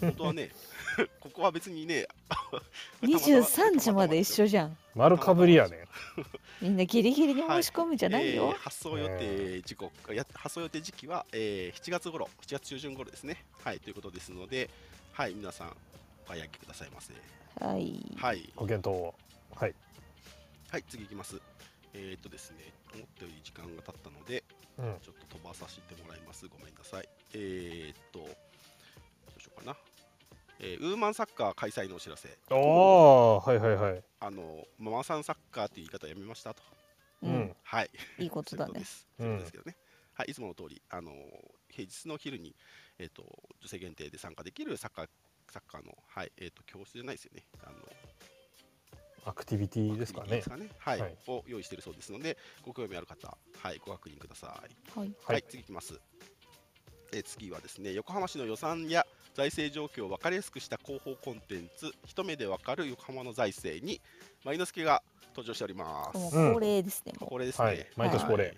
[0.00, 0.50] 本当はね
[1.20, 2.06] ここは別にね
[3.02, 4.76] 23時まで一緒じじゃん。
[4.94, 5.84] 丸かぶりやね。
[6.62, 13.44] みんなギリギリに申し込むんじゃないよ、発送予定時刻、や発送予定時期は、えー7月頃7月中旬頃ですね。
[13.64, 14.70] はいということですので
[15.12, 15.76] はい皆さん
[16.24, 17.12] お買い上げくださいませ。
[17.60, 18.00] はい。
[18.16, 18.52] はい。
[18.54, 19.14] ご検討を。
[19.56, 19.74] はい。
[20.70, 21.40] はい次いきます。
[21.92, 24.44] えー、っとですね思ったより時間が経ったので
[24.78, 24.96] うん。
[25.02, 26.46] ちょっと飛ばさせてもらいます。
[26.46, 27.08] ごめんなさい。
[27.34, 28.28] えー、っと
[29.54, 29.76] かな。
[30.60, 32.28] えーウーマンサッカー開催のお知らせ。
[32.50, 34.04] ああはいはいはい。
[34.20, 36.62] あのママさんサッカーという言い方やめましたと。
[37.22, 37.34] う、うん。
[37.34, 37.90] んはい。
[38.18, 38.74] いいことだね。
[38.80, 39.06] です。
[39.18, 39.26] うん。
[39.26, 39.76] そういうことですけどね。
[40.14, 41.12] はい、いつもの通り、あの
[41.68, 42.54] 平日の昼に、
[42.98, 43.24] えっ、と、
[43.60, 45.08] 女性限定で参加できるサッカー、
[45.50, 47.44] サッカーの、はい、えっ、と、教室じゃないですよね。
[47.64, 47.76] あの、
[49.26, 50.40] アクティビティですかね。
[50.40, 50.68] すかね。
[50.78, 51.16] はい、はい。
[51.26, 54.98] を用意しているそうですので、ご興味ある方、はい、ご確認ください。
[54.98, 55.08] はい。
[55.08, 56.00] はい、はい次いきます。
[57.12, 64.00] えー次はですね、横浜市の予算や財政状況を分かりやすくした広報コンテンツ、一目で分かる横浜の財政に、
[64.44, 66.30] マイノスケが登場しております。
[66.30, 67.66] 恒例ですね、もこれですね。
[67.66, 68.56] はい毎年恒例はい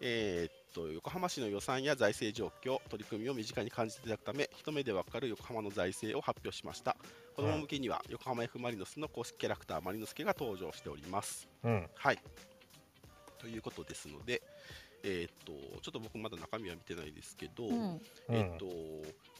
[0.00, 6.96] えーっと横浜市の予算や財政状況、取り組みを身近に感じていただくため、一目でわかる横浜の財政を発表しました。
[7.34, 11.48] 子供向けには横浜 F・ マリノスの公式キャラクターマリノスケが登場しております。
[11.64, 12.18] うんはい。
[13.38, 14.42] ということですので、
[15.02, 18.72] えーっとちょっと僕まだ中身は見てないですけど、う、うん、えーっとま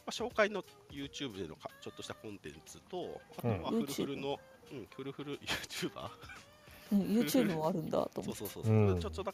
[0.08, 3.80] あ、紹介の YouTube でのかちょっとしたコンテンツと、あとはうん。
[3.80, 4.38] フルフルの、
[4.72, 6.10] うん、フルフル YouTuber
[6.92, 9.00] うん YouTube もあるんだと思って そうそうそうそう、うん。
[9.00, 9.32] ちょっとだ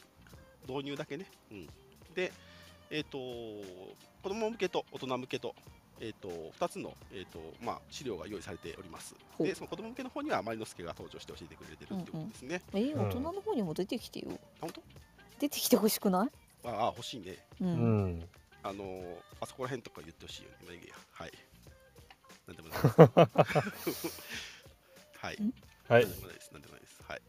[0.69, 1.69] 導入だけね、うん、
[2.15, 2.33] で
[2.91, 5.55] えっ、と子供向けと大人向けと,、
[5.99, 9.17] えー、と2つの、えーとまあ、資料が用意されております。
[9.39, 9.47] ほう。
[9.47, 13.09] でその子供向けの方にはマリノスケが登場して教えてくれてるってことですね、えうん。
[13.09, 14.33] 大人の方にも出てきてよ。
[14.33, 14.83] あ本当？
[15.41, 16.29] 出てきてほしくない？
[16.65, 17.39] ああ欲しいね。
[17.61, 18.29] う、うんん
[18.63, 20.57] あのーあそこら辺とか言ってほしいよね。
[20.65, 21.33] まあいいやはい。
[22.47, 24.09] なんでもないです。
[25.19, 25.39] はい。
[25.89, 26.03] はい。
[26.03, 26.53] なんでもないです。
[26.53, 27.03] なんでもないです。
[27.09, 27.23] はい。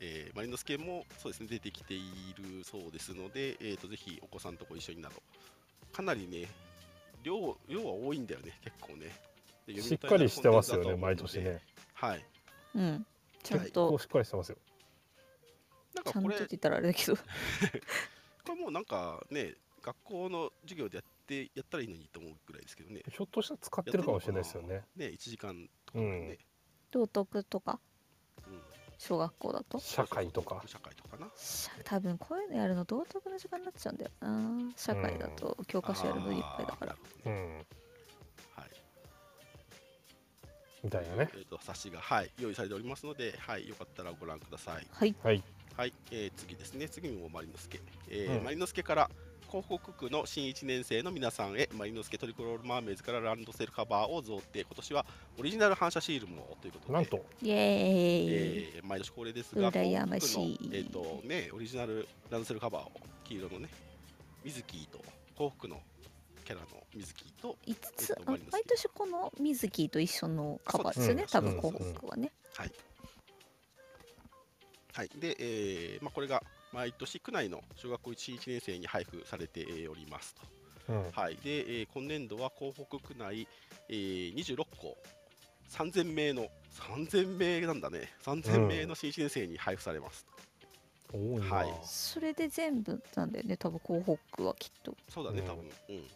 [0.00, 1.46] えーマリノスケもそうですね。
[1.48, 5.22] 出てきているそうですので、えー、とぜひお子さんとご一緒になど
[5.92, 6.48] かなりね
[7.22, 8.58] 量量は多いんだよね。
[8.62, 9.14] 結構ね。
[9.66, 10.96] でしっかりしてますよね。
[10.96, 11.62] 毎年ね。
[11.94, 12.24] はい。
[12.74, 13.06] うん。
[13.42, 14.58] ちゃん結と、構しっかりしてますよ。
[15.94, 16.36] なんかこれ。
[16.36, 17.16] ちゃんとって言ったらあれだけど。
[18.44, 19.54] これもうなんかね
[19.86, 23.02] 学校の授業でやってやったらいいのにと思うぐらいですけどね。
[23.08, 24.82] ひょっとしたら使ってるかもしれないですよね。
[24.96, 26.38] ね1時間とかね、
[26.90, 27.78] 道徳とか？
[28.48, 28.60] うん。
[28.98, 29.78] 小学校だと？
[29.78, 30.60] 社会とか。
[30.66, 31.28] 社会とかな。
[31.84, 34.72] 多分こういうのやるの道徳の時間になっちゃうんだよな。
[34.74, 36.96] 社会だと教科書やるのいっぱいだから。
[37.26, 37.56] うん。
[38.56, 38.70] はい。
[40.82, 41.30] みたいなね。
[41.32, 44.86] えー、と冊子が、はい、用意されておりますので、はい、よかったらご覧ください。
[44.90, 45.14] はい。
[45.22, 45.44] はい。
[45.76, 47.80] はい、えー次ですね、次もマリノスケ。
[48.08, 48.44] えーうん。
[48.44, 49.10] マリノスケから
[49.46, 55.06] 広北区の新1年生の皆さんへ、マリノスケトリコロールマーメイズからランドセルカバーを贈呈、今年は
[55.38, 57.24] オリジナル反射シールもということで、なんと。
[57.42, 60.58] イエーイ、えー毎年恒例ですが、羨ましい。
[60.58, 62.92] 広北区の、えーとね、オリジナルランドセルカバーを
[63.24, 63.68] 黄色のね、
[64.44, 65.04] 水木と
[65.36, 65.80] 幸福の
[66.44, 72.32] キャラの水木と、5つ、あえっとマリノス毎年この水木と一緒のカバーですよね、多分広そうです北はね、
[74.92, 76.42] はい、で、えーまあ、これが
[76.72, 80.42] 毎年区内の小学校1、1年生に配布されてえーおりますと。
[80.88, 81.10] うん。
[81.12, 83.48] はい、で、えー今年度は港北区内、
[83.88, 84.96] えー26校、
[85.70, 90.26] 3000名の、3000名なんだね、3000名の新1年生に配布されます。
[91.12, 91.74] 多いな、はい。
[91.84, 93.56] それで全部なんだよね。
[93.56, 94.94] 多分広北はきっと。
[95.08, 95.46] そうだね、うん。
[95.46, 95.70] 多分。
[95.88, 96.06] うん。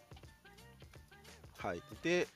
[1.57, 2.27] はい、で、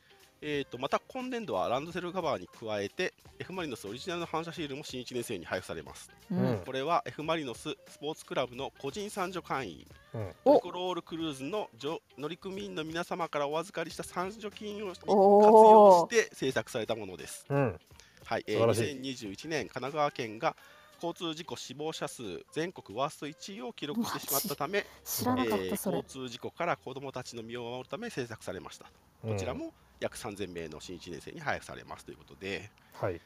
[0.48, 6.12] えー、とまた今年度はランドセルカバーに加えて、F・ マリノスオリジナルの反射シールも新1年生に配布されます。
[6.32, 6.62] ううん。
[6.64, 10.34] これは F・ マリノススポーツクラブの個人参助会員、うん。
[10.44, 17.48] コロールクルーズの乗乗組員の皆様からお預かりした参助金を活用して制作されたものです。
[17.50, 17.80] うん。
[18.24, 20.56] はい、えー、2021年、神奈川県が
[20.96, 28.86] 交通事故死亡者数全国ワースト1位を記録してしまったため、知らなかったそれ、交通事故から子どもたちの身を守るため制作されました。
[29.24, 29.32] うん。
[29.34, 33.22] こちらも約3000名の新1年生に配布されますということで、はい。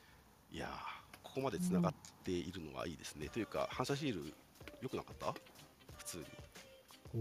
[0.51, 0.69] いやー、
[1.23, 1.93] ここまでつながっ
[2.23, 3.29] ているのはいいですね。
[3.29, 4.33] というか、反射シール、
[4.81, 5.33] 良くなかった？
[5.97, 6.25] 普通に。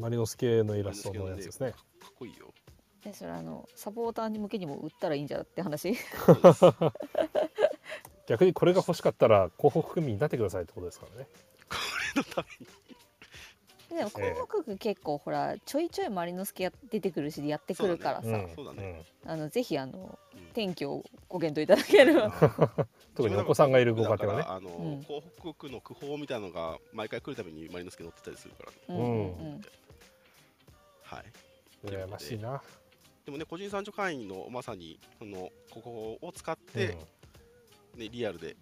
[0.00, 1.72] マリノス系のイラストのやつですね。
[1.72, 2.52] かっこいいよ。
[3.02, 5.96] でそれあのサポーターに向けにも売ったらいいんじゃって話
[8.28, 11.28] 逆にこれが欲しかったら広北区民になってくださいってことですからね。
[11.68, 11.76] こ
[12.14, 12.66] れのために。
[13.88, 19.02] でも広北区結構ほらちょいちょいマリノスケや出てくるしやってくるからさ、うんそうだね。
[19.24, 20.48] あのぜひあのうん。
[20.52, 22.30] 天気をご検討いただければ。
[23.16, 24.44] 特にお子さんがいるご家庭はね。
[24.46, 25.02] あの、うん。
[25.02, 28.78] 広北区の区報みたいなのが毎回来るためにマリノスケ載ってたりするからね。
[28.88, 28.96] うん。
[28.96, 29.62] うんうん
[31.02, 31.24] はい。
[31.86, 32.60] 羨ましいな、
[33.24, 36.96] でもね、個人参助会員のまさにそのここを使って、
[37.98, 38.56] ねリアルで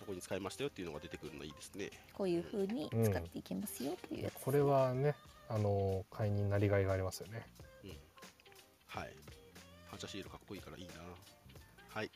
[0.00, 1.90] ここに使いましたよっていうのが出てくるのいいですね。
[2.12, 5.14] こういう風に使っていけますよっていうやつ、これはね
[5.48, 7.46] あの会員になりがいがありますよね
[8.86, 9.10] はい。
[9.90, 10.92] 反射シールかっこいいからいいな。
[11.88, 12.10] はい。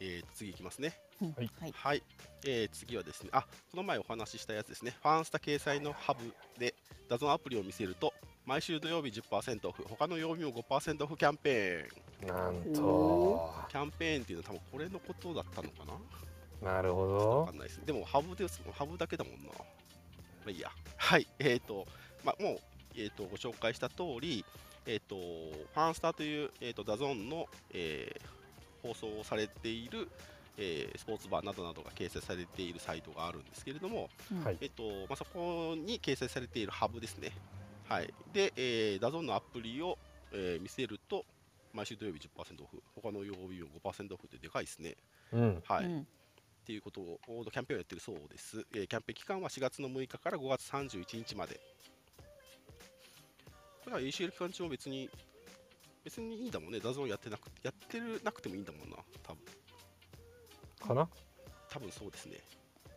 [0.00, 0.92] えー、次いきますね。
[1.20, 2.02] はいはい、
[2.44, 6.74] えー次はですね、あこの前お話ししたやつですね、ファンスタ掲載のハブで、
[7.08, 8.12] DAZN アプリを見せると、
[8.46, 12.28] 毎週土曜日10%オフ、他の曜日も5%オフキャンペーン。
[12.28, 15.84] なんとおキャンペーンっていうのは、多分これのことだったのか
[16.62, 16.72] な？
[16.76, 17.80] なるほどわかんないです。
[17.84, 19.48] でも、 HUB です HUB だけだもんな。
[19.48, 19.54] ま
[20.46, 20.70] あいいや。
[20.96, 21.86] はい、えっ、と、
[22.24, 22.58] まあ、もう、
[22.94, 24.44] えー、とご紹介した通り、
[24.86, 28.36] えっ、と、ファンスタという、えー、と DAZN の、えー
[28.82, 30.08] 放送されている、
[30.56, 37.32] えースポーツバーなどなどが掲載されているサイトがあるんですけれども、うんはいえっ、とまあ、そこに掲載されている HUB ですね。
[37.88, 39.96] はい、で、えー DAZN のアプリを、
[40.32, 41.24] えー見せると、
[41.72, 44.96] 毎週土曜日10%オフ、他の曜日も5%オフってでかいですね。
[45.32, 45.62] うん。
[45.64, 46.00] はい、うん。
[46.00, 46.04] っ
[46.66, 51.60] ていうことをキャンペーンをやってるそうです、えーキャンペーン期間は4月の6日から5月31日まで。
[53.84, 55.08] これは ACL 期間中も別に、
[56.02, 59.44] 別にいいんだもんね、 DAZN やってなくやってるなくてもいいんだもんな、多分。
[60.88, 61.08] かな？
[61.70, 62.38] 多分そうですね。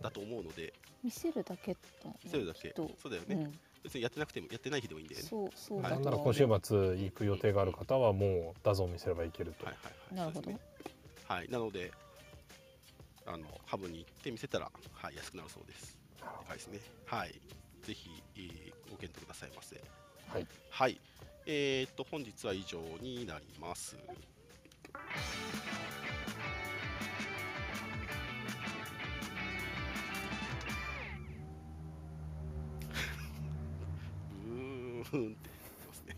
[0.02, 0.74] だと思うので、
[1.04, 1.80] 見せるだけだ
[2.24, 2.90] 見せるだけ、と。
[3.02, 5.28] そうだよね、うん、別にやってなくても、やってない日でもいいんだよね。
[5.28, 10.16] そうそうはいなんなら今週末行く予定がある方はもう DAZN 見せればいけると、はいはいはい。
[10.16, 10.60] なるほどね
[11.28, 11.92] はい、なので、
[13.28, 15.98] あの HUB に行って見せたら、はい、安くなるそうです。
[16.18, 16.80] でかいですね。
[17.06, 17.34] はい。
[17.84, 19.80] ぜひ、えーご検討くださいませ。
[20.28, 20.48] はい。
[20.70, 21.00] はい。
[21.46, 23.96] えー、っと、本日は以上になります。
[35.18, 35.50] んって言って
[35.88, 36.16] ますね。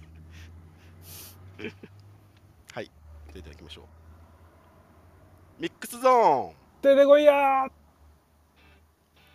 [2.73, 2.85] はい。
[2.85, 3.85] じゃあいただきましょう。
[5.61, 7.67] ミックスゾーン出てこいや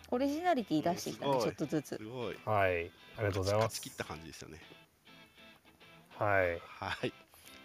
[0.09, 2.35] オリジナリティ出してきたねちょっとずつすごい。
[2.35, 4.61] ーはいありがとうございます勝ち切った感じでしたね。
[6.17, 7.13] はいはい。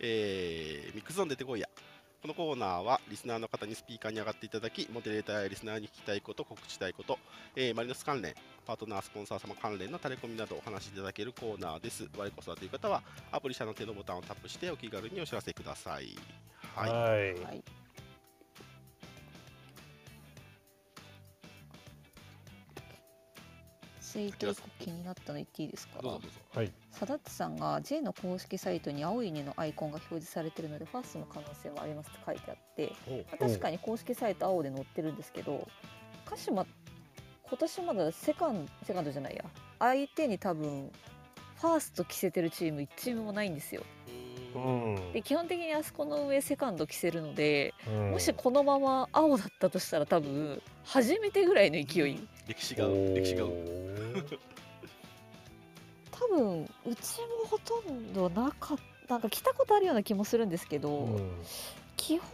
[0.01, 1.69] えー、ミックスゾーン出てこいや。
[2.23, 7.19] このコーナーはリスナーの方にスピーカーに上がっていただき、モデレーターやリスナーに聞きたいこと、告知したいこと、
[7.57, 8.33] えー、マリノス関連、
[8.65, 12.09] パートナー、スポンサー様関連のタレコミなどお話しいただけるコーナーです。
[12.17, 13.03] 我こそはという方は、
[13.33, 16.17] アプリ社の手のボタンをタップしてお気軽にお知らせください。
[16.77, 17.35] はい。
[17.43, 17.82] はい
[24.13, 26.03] ツイート一個気になったの言っていいですか？
[26.03, 26.39] どうぞどうぞ。
[26.55, 26.73] はい。
[26.91, 35.67] サダッツさんが J の公式サイトに青い犬のアイコンが表示されてるのでファーストの可能性はありますって書いてあって、まあ確かに公式サイト青で載ってるんですけど
[36.27, 36.67] 鹿島
[37.49, 39.45] 今年まだセカンセカンドじゃないや。
[39.79, 40.93] 相手に多分
[41.57, 43.83] ファースト着せてるチーム1チームもないんですよ。
[44.09, 44.11] う
[44.55, 44.95] うーん。
[44.95, 48.11] んで基本的にあそこの上セカンド着せるのでうん。
[48.13, 52.29] もしこのまま青だったとしたら多分初めてぐらいの勢い。
[52.47, 53.45] 歴史が歴史が。
[56.11, 61.33] 多分うちもほとんどなかったなんか着たことあるような気もするんですけど、うん。
[61.97, 62.31] 基本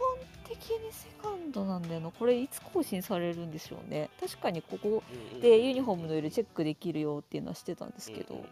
[0.47, 2.11] 的にセカンドなんだよな。
[2.11, 4.09] これいつ更新されるんでしょうね。
[4.19, 5.03] 確かにここ
[5.41, 8.45] でユニフォームの色チェックできるよっていうのはしてたんですけど、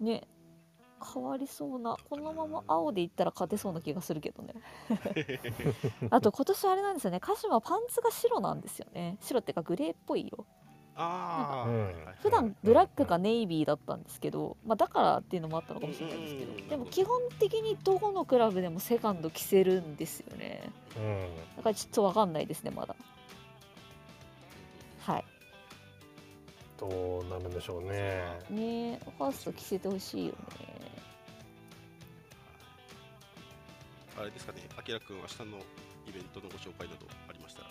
[0.00, 0.22] ね
[1.14, 4.54] 変わりそうなこのまま青でいったら勝てそうな気がするけどね。
[6.10, 7.20] あと今年あれなんですよね。
[7.20, 9.18] 鹿島パンツが白なんですよね。
[9.20, 10.46] 白っていうかグレーっぽい色。
[10.98, 16.68] ああ、うん普段ブラックかネイビーだったんですけど、まあ、だからっていうのもあったのかもしれないんですけど。
[16.70, 20.72] でも基本的にどこのクラブでもセカンド着せるんですよね。
[20.96, 21.36] うん。
[21.58, 22.96] だからちょっとわかんないですねまだ。
[25.00, 25.24] はい
[26.78, 28.22] どうなるんでしょうね。
[28.50, 30.36] ねえファースト着せてほしいよね。
[34.18, 35.58] あれですかね、あきらくん、明日の
[36.06, 37.68] イベントのご紹介などありましたら。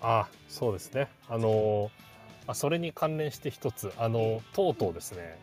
[0.00, 1.08] あそうですね。
[1.28, 1.90] あの
[2.46, 5.38] あそれに関連して一つあのとうとうですね。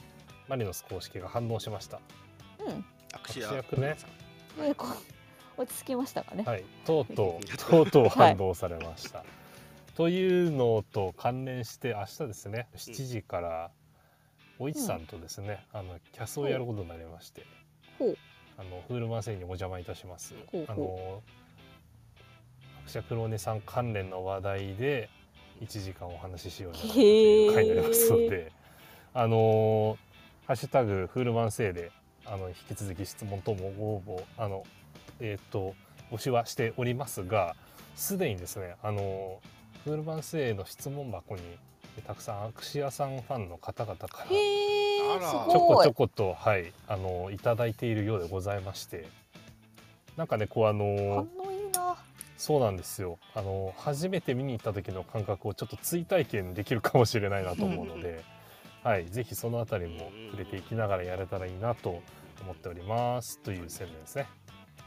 [0.48, 2.00] マリノス公式が反応しました。
[2.60, 2.86] うん。
[3.14, 3.98] アクシアアクシアクね
[5.58, 6.64] 落ち着きましたかね、はい。
[6.86, 7.92] とうとうとう。
[7.92, 9.24] とう反応されました、
[9.96, 13.72] というのと関連して明日ですね7時から
[14.60, 17.46] おいちさんとですね、あのキャスをやることになりまして、
[18.00, 18.18] ほう。
[18.58, 20.34] あのフールマンセイにお邪魔いたします。
[20.50, 20.72] ほうほう。
[20.72, 21.22] あの
[22.80, 25.10] アクシャクローネさん関連の話題で
[25.62, 28.54] 1時間お話ししようという回になりますので、
[29.14, 29.98] あの
[30.48, 31.92] ハッシュタグフールマンセイで
[32.26, 34.64] あの引き続き質問等もご応募あの
[35.20, 35.76] えっ、と
[36.12, 37.58] 募集はしておりますが、
[37.96, 39.42] すでにですねあの
[39.86, 41.42] フールマンセイの質問箱に
[42.08, 49.08] たくさんアクシアさんファンの方々からちょこちょことはいあのいただいているようでございまして。
[50.18, 51.28] なんかねこうあの
[52.38, 53.20] そうなんですよ。
[53.36, 58.24] あの初めて見に行った時の感覚をちょっと追体験できるかもしれないなと思うので、
[58.84, 62.02] はい、ぜひそのあたりも触れていきながらやれたらいいなと
[62.42, 63.40] 思っております。
[63.40, 64.28] という宣伝ですね。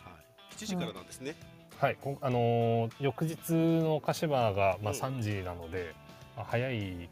[0.04, 0.10] は
[0.50, 1.57] い、7時からなんですね。
[1.80, 4.98] はい、あのー翌日の鹿島が、まあ、うん。
[4.98, 5.94] 3時なので、
[6.36, 7.08] まあ、早い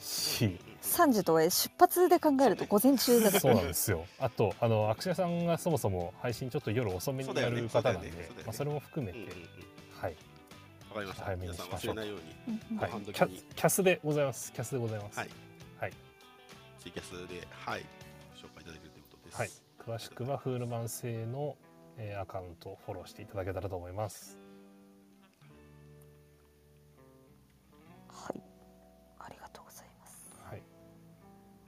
[0.00, 4.04] し、3時とはいえ出発で考えると午前中だそうなんですよ。
[4.18, 8.22] あと、あの、アクシアさんがそもそも配信ちょっと夜遅めにやる方なんで、そね。
[8.22, 8.28] ね。
[8.46, 9.38] まあ、それも含めて、うんうんうん。
[10.00, 10.16] はい、
[10.88, 11.24] わかりました。
[11.24, 11.94] 早めにしましょう。
[11.94, 14.52] 忘れないように、うんうんはいキャ、キャスでございます。
[14.52, 15.18] キャスでございます。
[15.18, 15.28] はい。
[15.80, 15.92] はい、
[16.80, 17.80] ツイキャスで、はい、
[18.34, 19.38] 紹介いただけるということです。
[19.38, 19.50] はい。
[19.98, 21.56] 詳しくはフールマン製の、
[21.98, 24.38] えーアカウントをフォローしていただけたらと思います。
[28.08, 28.42] はい
[29.18, 30.62] ありがとうございますはい。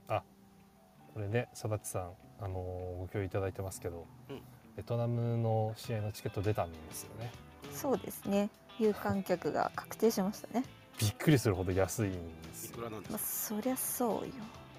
[0.07, 0.23] あ、
[1.13, 4.41] これね、さだちさん、あのーご共有いただいてますけど、うん
[4.77, 7.29] ベトナムの試合のチケット出たんですよね。
[7.73, 10.63] そうですね有観客が確定しましたね
[10.99, 12.83] びっくりするほど安いんですよいく。
[12.85, 13.25] らなんですまあか。
[13.25, 14.33] そりゃそうよ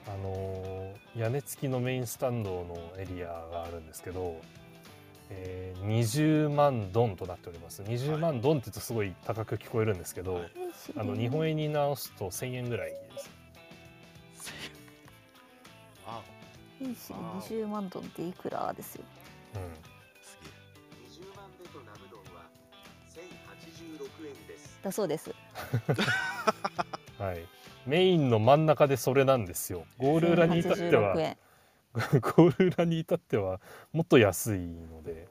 [0.07, 4.41] あのー屋根付きのメインスタンドのエリアがあるんですけど、
[5.35, 7.83] えー20万ドンとなっております。
[7.83, 10.53] 20万ドンって言うとすごい高く聞こえるんですけど、はい。
[10.97, 13.31] あの日本円に直すと1000円ぐらいです。
[16.07, 16.23] あ
[16.79, 17.15] 兵士で
[17.65, 19.05] 20万ドンっていくらですよ。
[19.57, 19.61] うん。
[20.23, 20.53] すげえ。
[21.25, 22.43] 20万ベトナムドンは
[23.13, 24.79] 1086円です。
[24.83, 25.35] だそうです。
[27.19, 27.47] はい、
[27.87, 29.85] メインの真ん中でそれなんですよ。
[29.99, 31.17] ゴール裏に至っては。
[31.17, 31.37] 1086円
[32.21, 33.61] ゴール裏に至っては
[33.93, 35.29] もっと安いので、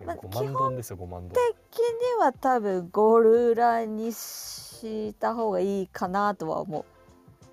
[0.00, 1.34] えーまあ5万ドンですよ5万ドン。
[1.34, 6.84] 的には多分ゴール裏にした方がいいかなとは思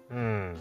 [0.10, 0.16] う。
[0.16, 0.58] ん。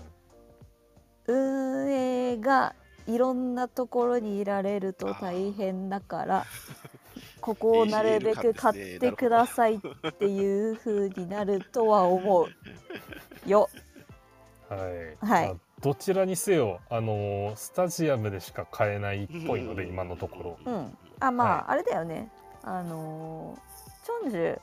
[1.26, 2.74] う運営が
[3.06, 6.46] いろんなところにいられると大変だから
[7.40, 13.70] ここをなるべく買ってくださいっていう風になるとは思うよ。
[14.68, 15.48] はい、はい。
[15.48, 20.72] まあどちらにせよあのスタジアムでしか買えないっぽいので今のところ。
[20.72, 20.96] うん。
[21.20, 21.64] あまあ、はい。
[21.68, 22.30] あれだよね。
[22.62, 24.60] あのーチョンジュ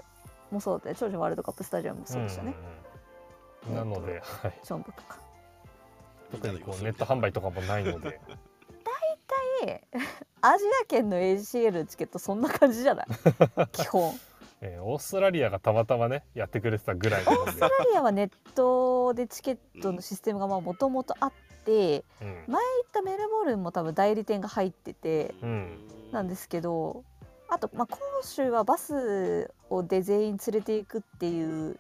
[0.52, 2.54] もそうだよチョンジュワールドカップスタジアムもそうでしたね、
[3.68, 5.18] うんなので、はい、チョンブクか。
[6.32, 8.20] 特にこうネット販売とかもないので。
[9.64, 9.88] で
[10.42, 13.08] アジア圏の ACL のチケットそんな感じじゃない？
[13.72, 14.14] 基本
[14.66, 21.32] えーオーストラリアがたまたまねやってくれてたぐらいオーストラリアはネットでチケットのシステムがもともとあっ
[21.66, 25.78] てうん前行ったメルボルンも多分代理店が入っててうん
[26.12, 27.04] なんですけど
[27.48, 31.78] あと、まあ、広州はバスをで全員連れていくっていう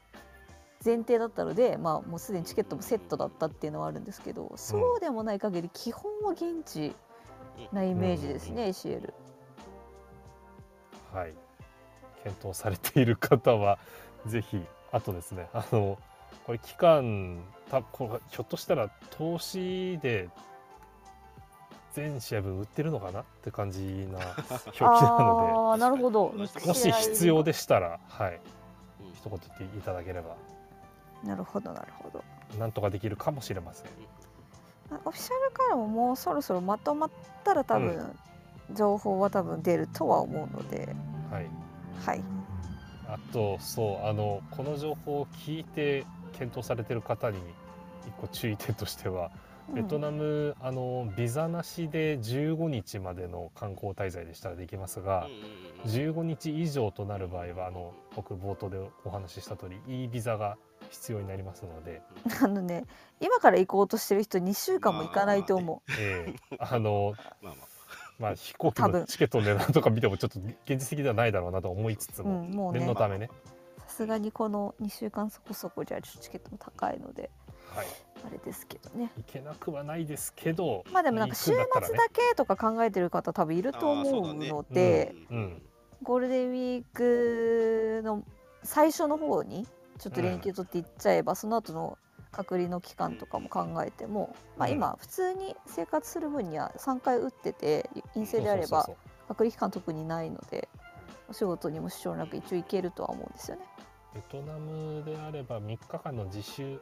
[0.84, 6.96] 前提だったので、まあ、もうすでにチケットもセットだったっていうのはあるんですけどそうでもない限り基本は現地
[7.72, 9.14] なイメージですね、ACL。
[11.14, 11.45] はい
[12.26, 13.78] 検討されている方は
[14.26, 14.60] ぜひ
[14.92, 16.00] あとですねあの
[16.46, 20.30] これ期間たこれひょっとしたら投資で
[21.94, 26.34] 全試合分売ってるのかなって感じな表記なのああなるほど。
[26.34, 28.40] もでもし必要でしたらはい。
[29.00, 29.14] うん。
[29.14, 30.36] 一言言っていただければ。
[31.24, 32.22] なるほどなるほど。
[32.60, 33.88] なんとかできるかもしれません。
[34.92, 37.10] あオフィシャルからももうそろそろまとまっ
[37.46, 38.14] たら多分、
[38.74, 40.94] 情報は多分出るとは思うので、
[41.32, 41.50] はい
[42.04, 42.22] はい。
[43.08, 47.38] あとそうあのこの情報を聞いて検討されてる方に
[48.08, 49.32] 一個注意点としては
[49.74, 55.28] ベトナム、あのビザなしで15日までの観光滞在でしたらできますが、
[55.86, 60.58] 15日以上となる場合はあの僕冒頭でお話しした通り E ビザが
[60.91, 62.02] 必要になりますので、
[62.43, 62.86] あのね
[63.20, 65.91] 今から行こうとしてる人2週間も行かないと思う。
[66.00, 66.58] ええ。
[66.60, 67.75] あの まあまあ
[68.20, 72.80] まあ飛行機のチケットの値段とか見てもちょっと現実的ではないだろうなと思いつつうも、ん、もうね。
[72.80, 73.30] 念のためね、
[73.88, 77.30] さすがにこの2週間そこそこじゃちょっとチケットも高いので
[77.76, 77.88] はい、
[78.26, 79.11] あれですけどね。
[79.18, 81.68] 行けなくはないですけどまあでもなんか週末だ
[82.11, 85.61] けとか考えてる方多分いると思うので、うん。
[86.03, 88.24] ゴールデンウィークの
[88.63, 89.66] 最初の方に
[89.97, 91.97] ちょっと連休取って行っちゃえば、その後の
[92.36, 94.76] 隔離の期間とかも考えても、まあ、うん。
[94.76, 98.90] 今普通に生活する分には3回打ってて陰性であれば
[99.28, 100.68] 隔離期間特にないので
[101.30, 103.64] お仕事にも支障なく一応行けるとは思うんですよね。
[104.14, 106.80] ベトナムであれば3日間の自主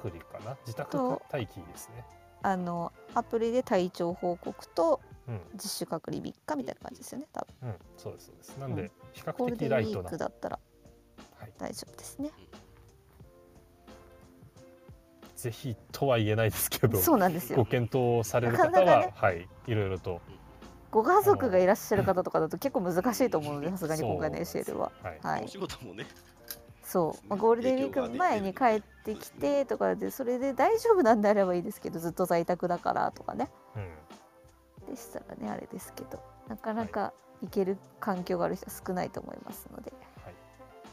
[0.00, 0.56] 隔離かな？
[0.66, 2.04] 自宅と待機ですね。
[2.42, 7.68] あのアプリで体調報告とうん、自主隔離3日みたいな感じですよね多分。
[7.68, 8.56] うん、そうですそうです。
[8.56, 8.90] なんで、うん。
[9.12, 10.58] 比較的ライトな、クだったら
[11.36, 12.30] はい、大丈夫ですね。
[15.42, 17.58] ぜひとは言えないですけど、そうなんですよ。
[17.58, 19.12] ご検討される方は、なかなかね。
[19.16, 20.20] はい、いろいろと、
[20.92, 24.92] ご家族がいらっしゃる方とかだと結構難しいと思うのでさすがに今回のそう ACL は。
[25.02, 25.44] はい、はい。
[25.44, 26.06] お仕事もね、
[26.84, 33.50] そう、まあ、ゴールデンウィーク前に帰ってきてとかでそれで大丈夫なんであればいいですけどずっと在宅だからとかね。
[33.74, 36.22] うん、でしたらねあれですけど。
[36.48, 39.92] なかなか行ける環境がある人は少ないと思いますので。
[40.22, 40.34] はい、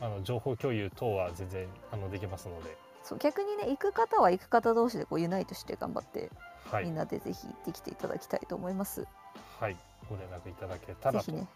[0.02, 6.32] あの情報共有等は全然あのできますので、そう逆にね行く方は行く方同士でこうユナイトして頑張って、
[6.72, 9.08] はい、みんなでぜひ行ってきていただきたいと思います。
[9.60, 9.78] はい、
[10.10, 11.48] ご連絡いただけたらと思いま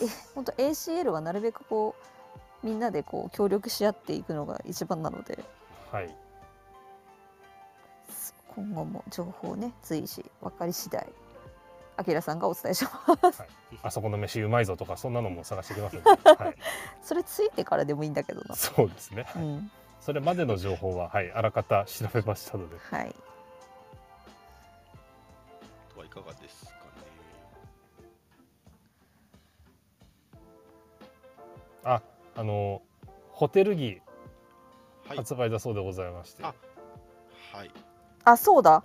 [0.00, 0.32] えす。
[0.34, 1.94] 本当 ACL はなるべくこ
[2.62, 5.44] うみんなでこう協力し合っていくのが一番なので。
[5.92, 6.16] はい、
[8.56, 11.06] 今後も情報をね随時分かり次第。
[11.96, 13.42] あきらさんがお伝えします。
[13.82, 16.08] あそこの飯うまいぞとかそんなのも探してきますので、
[16.44, 16.56] はい、
[17.02, 18.56] それついてからでもいいんだけどな。
[18.56, 19.26] そうですね。
[19.36, 19.70] うん、
[20.04, 23.14] それまでの情報は、はい、あらかた調べましたので、はい。
[25.94, 26.76] とはいかがですかね。
[31.84, 32.02] あ、
[32.36, 32.82] あの
[33.30, 34.02] ホテル着
[35.08, 35.16] はい。
[35.16, 36.54] 発売だそうでございまして、あ
[37.54, 37.70] はい。
[38.24, 38.84] あ、そうだ。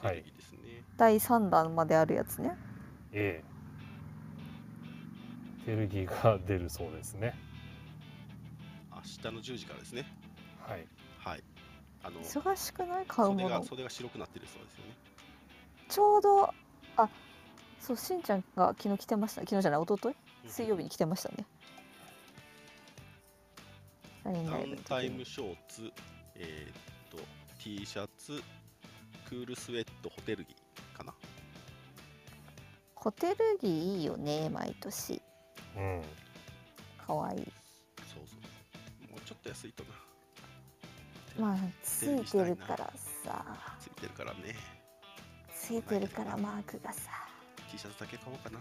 [0.00, 0.84] はいいいですね。
[0.96, 2.56] 第3弾まであるやつね。
[3.12, 3.54] ええ
[5.62, 7.34] ホテル着が出るそうですね。
[8.94, 10.04] 明日の10時からですね。
[10.68, 10.86] はい、
[11.18, 11.42] はい。
[12.02, 13.06] あの忙しくない？
[13.06, 13.60] 買う袖もの？
[13.60, 14.94] が袖が白くなってるそうですよね。
[15.88, 16.54] ちょうど、
[16.96, 17.08] あ、
[17.80, 19.42] そう、しんちゃんが昨日来てました。
[19.42, 20.16] 昨日じゃない、一昨日？
[20.50, 21.46] 水曜日に来てましたね。
[24.24, 25.92] ダウラインタイムにショーツ、
[26.34, 27.18] えーっと
[27.62, 28.42] T シャツ、
[29.28, 30.54] クールスウェット、ホテル着
[30.96, 31.14] かな。
[32.94, 35.20] ホテル着いいよね、毎年。
[35.76, 36.02] うん、
[37.06, 37.52] かわいい。
[38.06, 38.36] そうそ
[39.08, 39.10] う。
[39.10, 39.90] もうちょっと安いとな。
[41.38, 42.92] まあ、ついてるから
[43.24, 43.44] さ。
[43.80, 44.54] ついてるからね。
[45.54, 47.10] ついてるからマークがさ。
[47.70, 48.58] T シャツだけ買おうかな。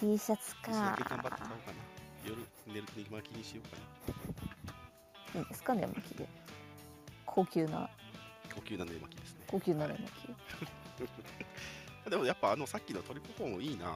[0.00, 0.96] T シャツか。
[2.24, 3.76] 夜寝る寝巻きにしようか
[5.34, 5.40] な。
[5.40, 6.26] いいですかね、巻きで。
[7.26, 7.88] 高級な、
[8.54, 9.44] 高級な寝巻きですね。
[9.48, 10.02] 呼吸ならなき
[12.10, 13.94] でもやっぱあのさっきのトリプフォームいいな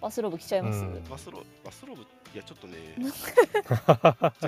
[0.00, 2.06] バスローブ着ちゃいます、うんバスロバスローブい
[2.36, 3.04] やちょっとね 違う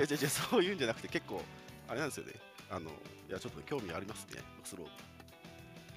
[0.03, 1.41] 違う違うそういうんじゃなくて結構
[1.87, 2.33] あれなんですよね。
[2.69, 4.41] あのいやちょっと興味ありますね。
[4.59, 4.91] バスローブ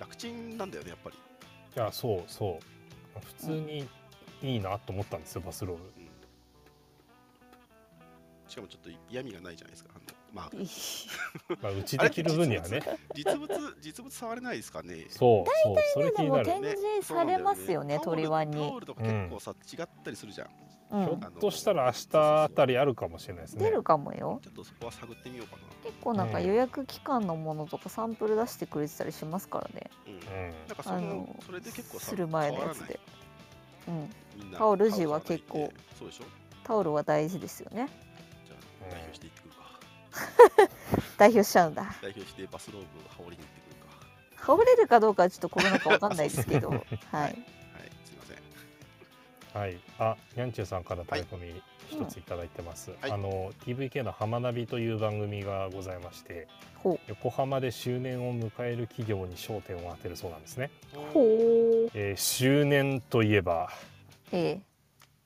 [0.00, 3.20] 楽ちんなんだよねやっぱり、いやそうそう。
[3.20, 3.88] 普通に
[4.42, 5.90] いいなと思ったんですよバスローブうん、
[8.48, 9.90] しかもちょっと嫌味がないじゃないですか。
[9.94, 10.50] あのまあ。
[11.62, 12.80] まあ うちで着る分にはね。
[13.14, 13.48] 実物
[13.80, 15.06] 実物触れないですかね。
[15.08, 16.44] そうそうそれ気になる。
[16.44, 21.04] でも展示されますよね鳥ワンにタオルとか結構さ、違ったりするじゃんうん。
[21.06, 23.64] ひょっとしたら明日あたりあるかもしれないですね。
[23.64, 24.40] 出るかもよ。
[24.42, 25.62] ちょっとそこは探ってみようかな。
[25.84, 29.90] 結構なんか予約期間のものとかサンプル出してくれてたりしますからね。
[30.06, 30.12] うん。
[30.14, 30.20] うん。
[30.68, 33.00] なんかそのあのそれで結構さする前のやつで
[33.88, 34.08] うんらない
[34.38, 36.24] みんなタオル地は結構そうでしょ？
[36.64, 37.88] タオルは大事ですよね。
[38.46, 38.56] じゃ
[38.88, 40.68] あ代表していってくるか。
[41.18, 41.82] 代表しちゃうんだ。
[42.02, 44.42] 代表してバスローブを羽織りに行ってくるか。
[44.46, 46.70] 羽織れるかどうかはちょっとコロナ禍わかんないですけど。
[47.12, 47.44] はい
[49.58, 49.76] はい。
[49.98, 53.10] あにゃんちゅうさんからタレコミ一ついただいてます、はい。
[53.10, 56.46] あの TVK の浜ナビという番組がございまして
[56.76, 57.00] ほう。
[57.08, 60.70] 横浜で周年を迎える企業に焦点を当てるそうなんですね、
[61.12, 61.24] ほう。
[61.92, 63.70] えー周年といえば
[64.30, 64.60] ええ。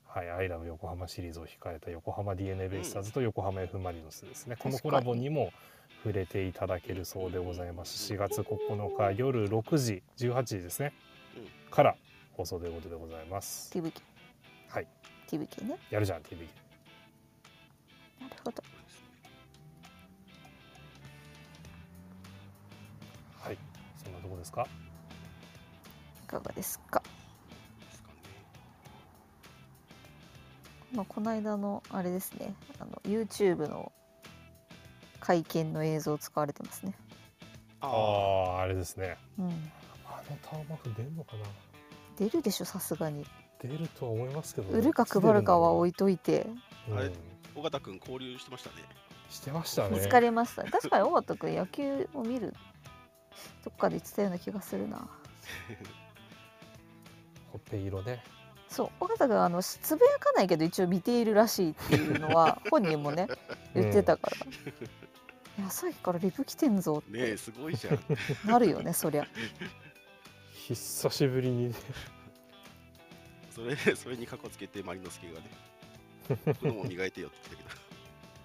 [0.06, 5.52] はい、アイラブ横浜シリーズを控えた横浜 d n a ベイスターズと横浜 F・ マリノスですね、このコラボにも
[6.04, 8.14] 触れていただけるそうでございます。
[8.14, 10.94] 4月9日夜6時18時ですね、
[11.36, 11.70] うん。
[11.70, 11.96] から
[12.32, 13.70] 放送ということでございます。
[13.74, 14.11] TVK
[14.72, 14.86] はい。
[15.28, 15.76] TVK ね。
[15.90, 16.48] やるじゃん TV
[18.20, 18.62] なるほど。
[23.42, 23.58] はい。
[24.02, 24.66] そんなとこですか？
[26.24, 27.02] いかがですか？
[30.94, 32.54] まあ、この間のあれですね。
[32.78, 33.92] あの YouTube の
[35.20, 36.94] 会見の映像使われてますね。
[37.80, 39.18] ああああれですね。
[39.38, 39.48] うん。
[40.06, 41.44] あのターマフ出るのかな？
[42.16, 43.26] 出るでしょさすがに
[43.68, 46.46] 出るとは思いますけどね、売るか配るかは置いいといて。
[46.88, 46.98] うん。
[46.98, 47.10] あれ
[47.54, 48.76] 尾形君交流してましたね。
[49.30, 49.90] してましたね。
[49.96, 52.54] 見つかりました、確かに尾形君野球を見る
[53.64, 54.98] どっかで言ってたような気がするな。
[57.52, 58.22] ほっぺ色ね。
[58.68, 58.90] そう。
[59.00, 63.28] 尾形君あのつぶやかないけど一応見ているらしいっていうのは 本人もね
[63.74, 67.98] 言ってたから、いや朝日からリプ来てんぞっねえてすごいじゃん。
[68.46, 69.26] なるよねそりゃ。
[70.52, 71.74] 久しぶりにね
[73.54, 75.50] それ それにかこつけてマリノスケがね
[76.46, 77.76] 子供磨いてよって言ってた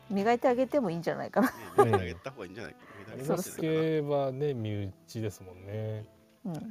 [0.14, 1.50] 磨いてあげてもいいんじゃないかな。
[1.50, 6.06] けど、ね、磨いてあげた方がいいんじゃないか磨いてあげそうた之方がいいんじゃない助はね身内ですもんね。
[6.46, 6.54] うん。
[6.54, 6.64] ちょ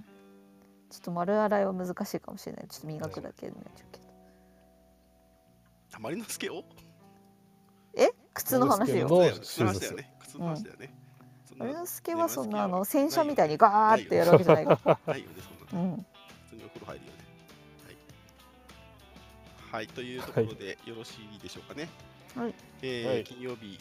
[0.98, 2.68] っと丸洗いは難しいかもしれない。
[2.68, 4.06] ちょっと磨くだけになっちゃうけど。
[5.94, 6.64] あマリノスケを？
[7.96, 8.10] え？
[8.34, 9.08] 靴の話よ
[9.40, 10.16] 靴の話だよね。
[10.20, 10.94] 靴の話だよね、
[11.48, 14.98] そんな丸之助はそんなあの洗車みたいにガーってやるわけじゃないから。
[15.06, 15.36] ないよね
[15.70, 15.94] そんなの。
[15.94, 16.06] うん。
[16.44, 17.18] 普通にお風呂入るよね
[19.76, 21.88] はい、はい、というところでよろしいでしょうかね。
[22.34, 22.54] はい。
[22.82, 23.24] えーはい。
[23.24, 23.78] 金曜日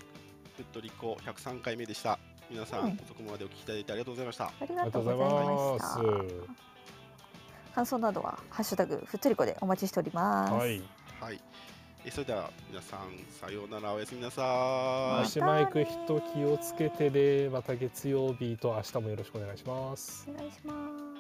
[0.58, 2.20] ふっとりこ103回目でした。
[2.50, 3.00] 皆さん、うん。
[3.02, 4.46] 遅くまでお聞きいただいてありがとうございました。
[4.46, 7.76] ありがとうござざいまいました。
[7.76, 10.54] 感想などはハッシュタグふっとりこでお待ちしております。
[10.54, 10.82] はい。
[11.22, 11.42] はい。
[12.06, 13.00] えーそれでは皆さん
[13.42, 15.40] さようならおやすみなさい。
[15.40, 20.28] マイク人気をつけてでまた月曜日と明日もよろしくお願いします。
[20.30, 21.15] お願いします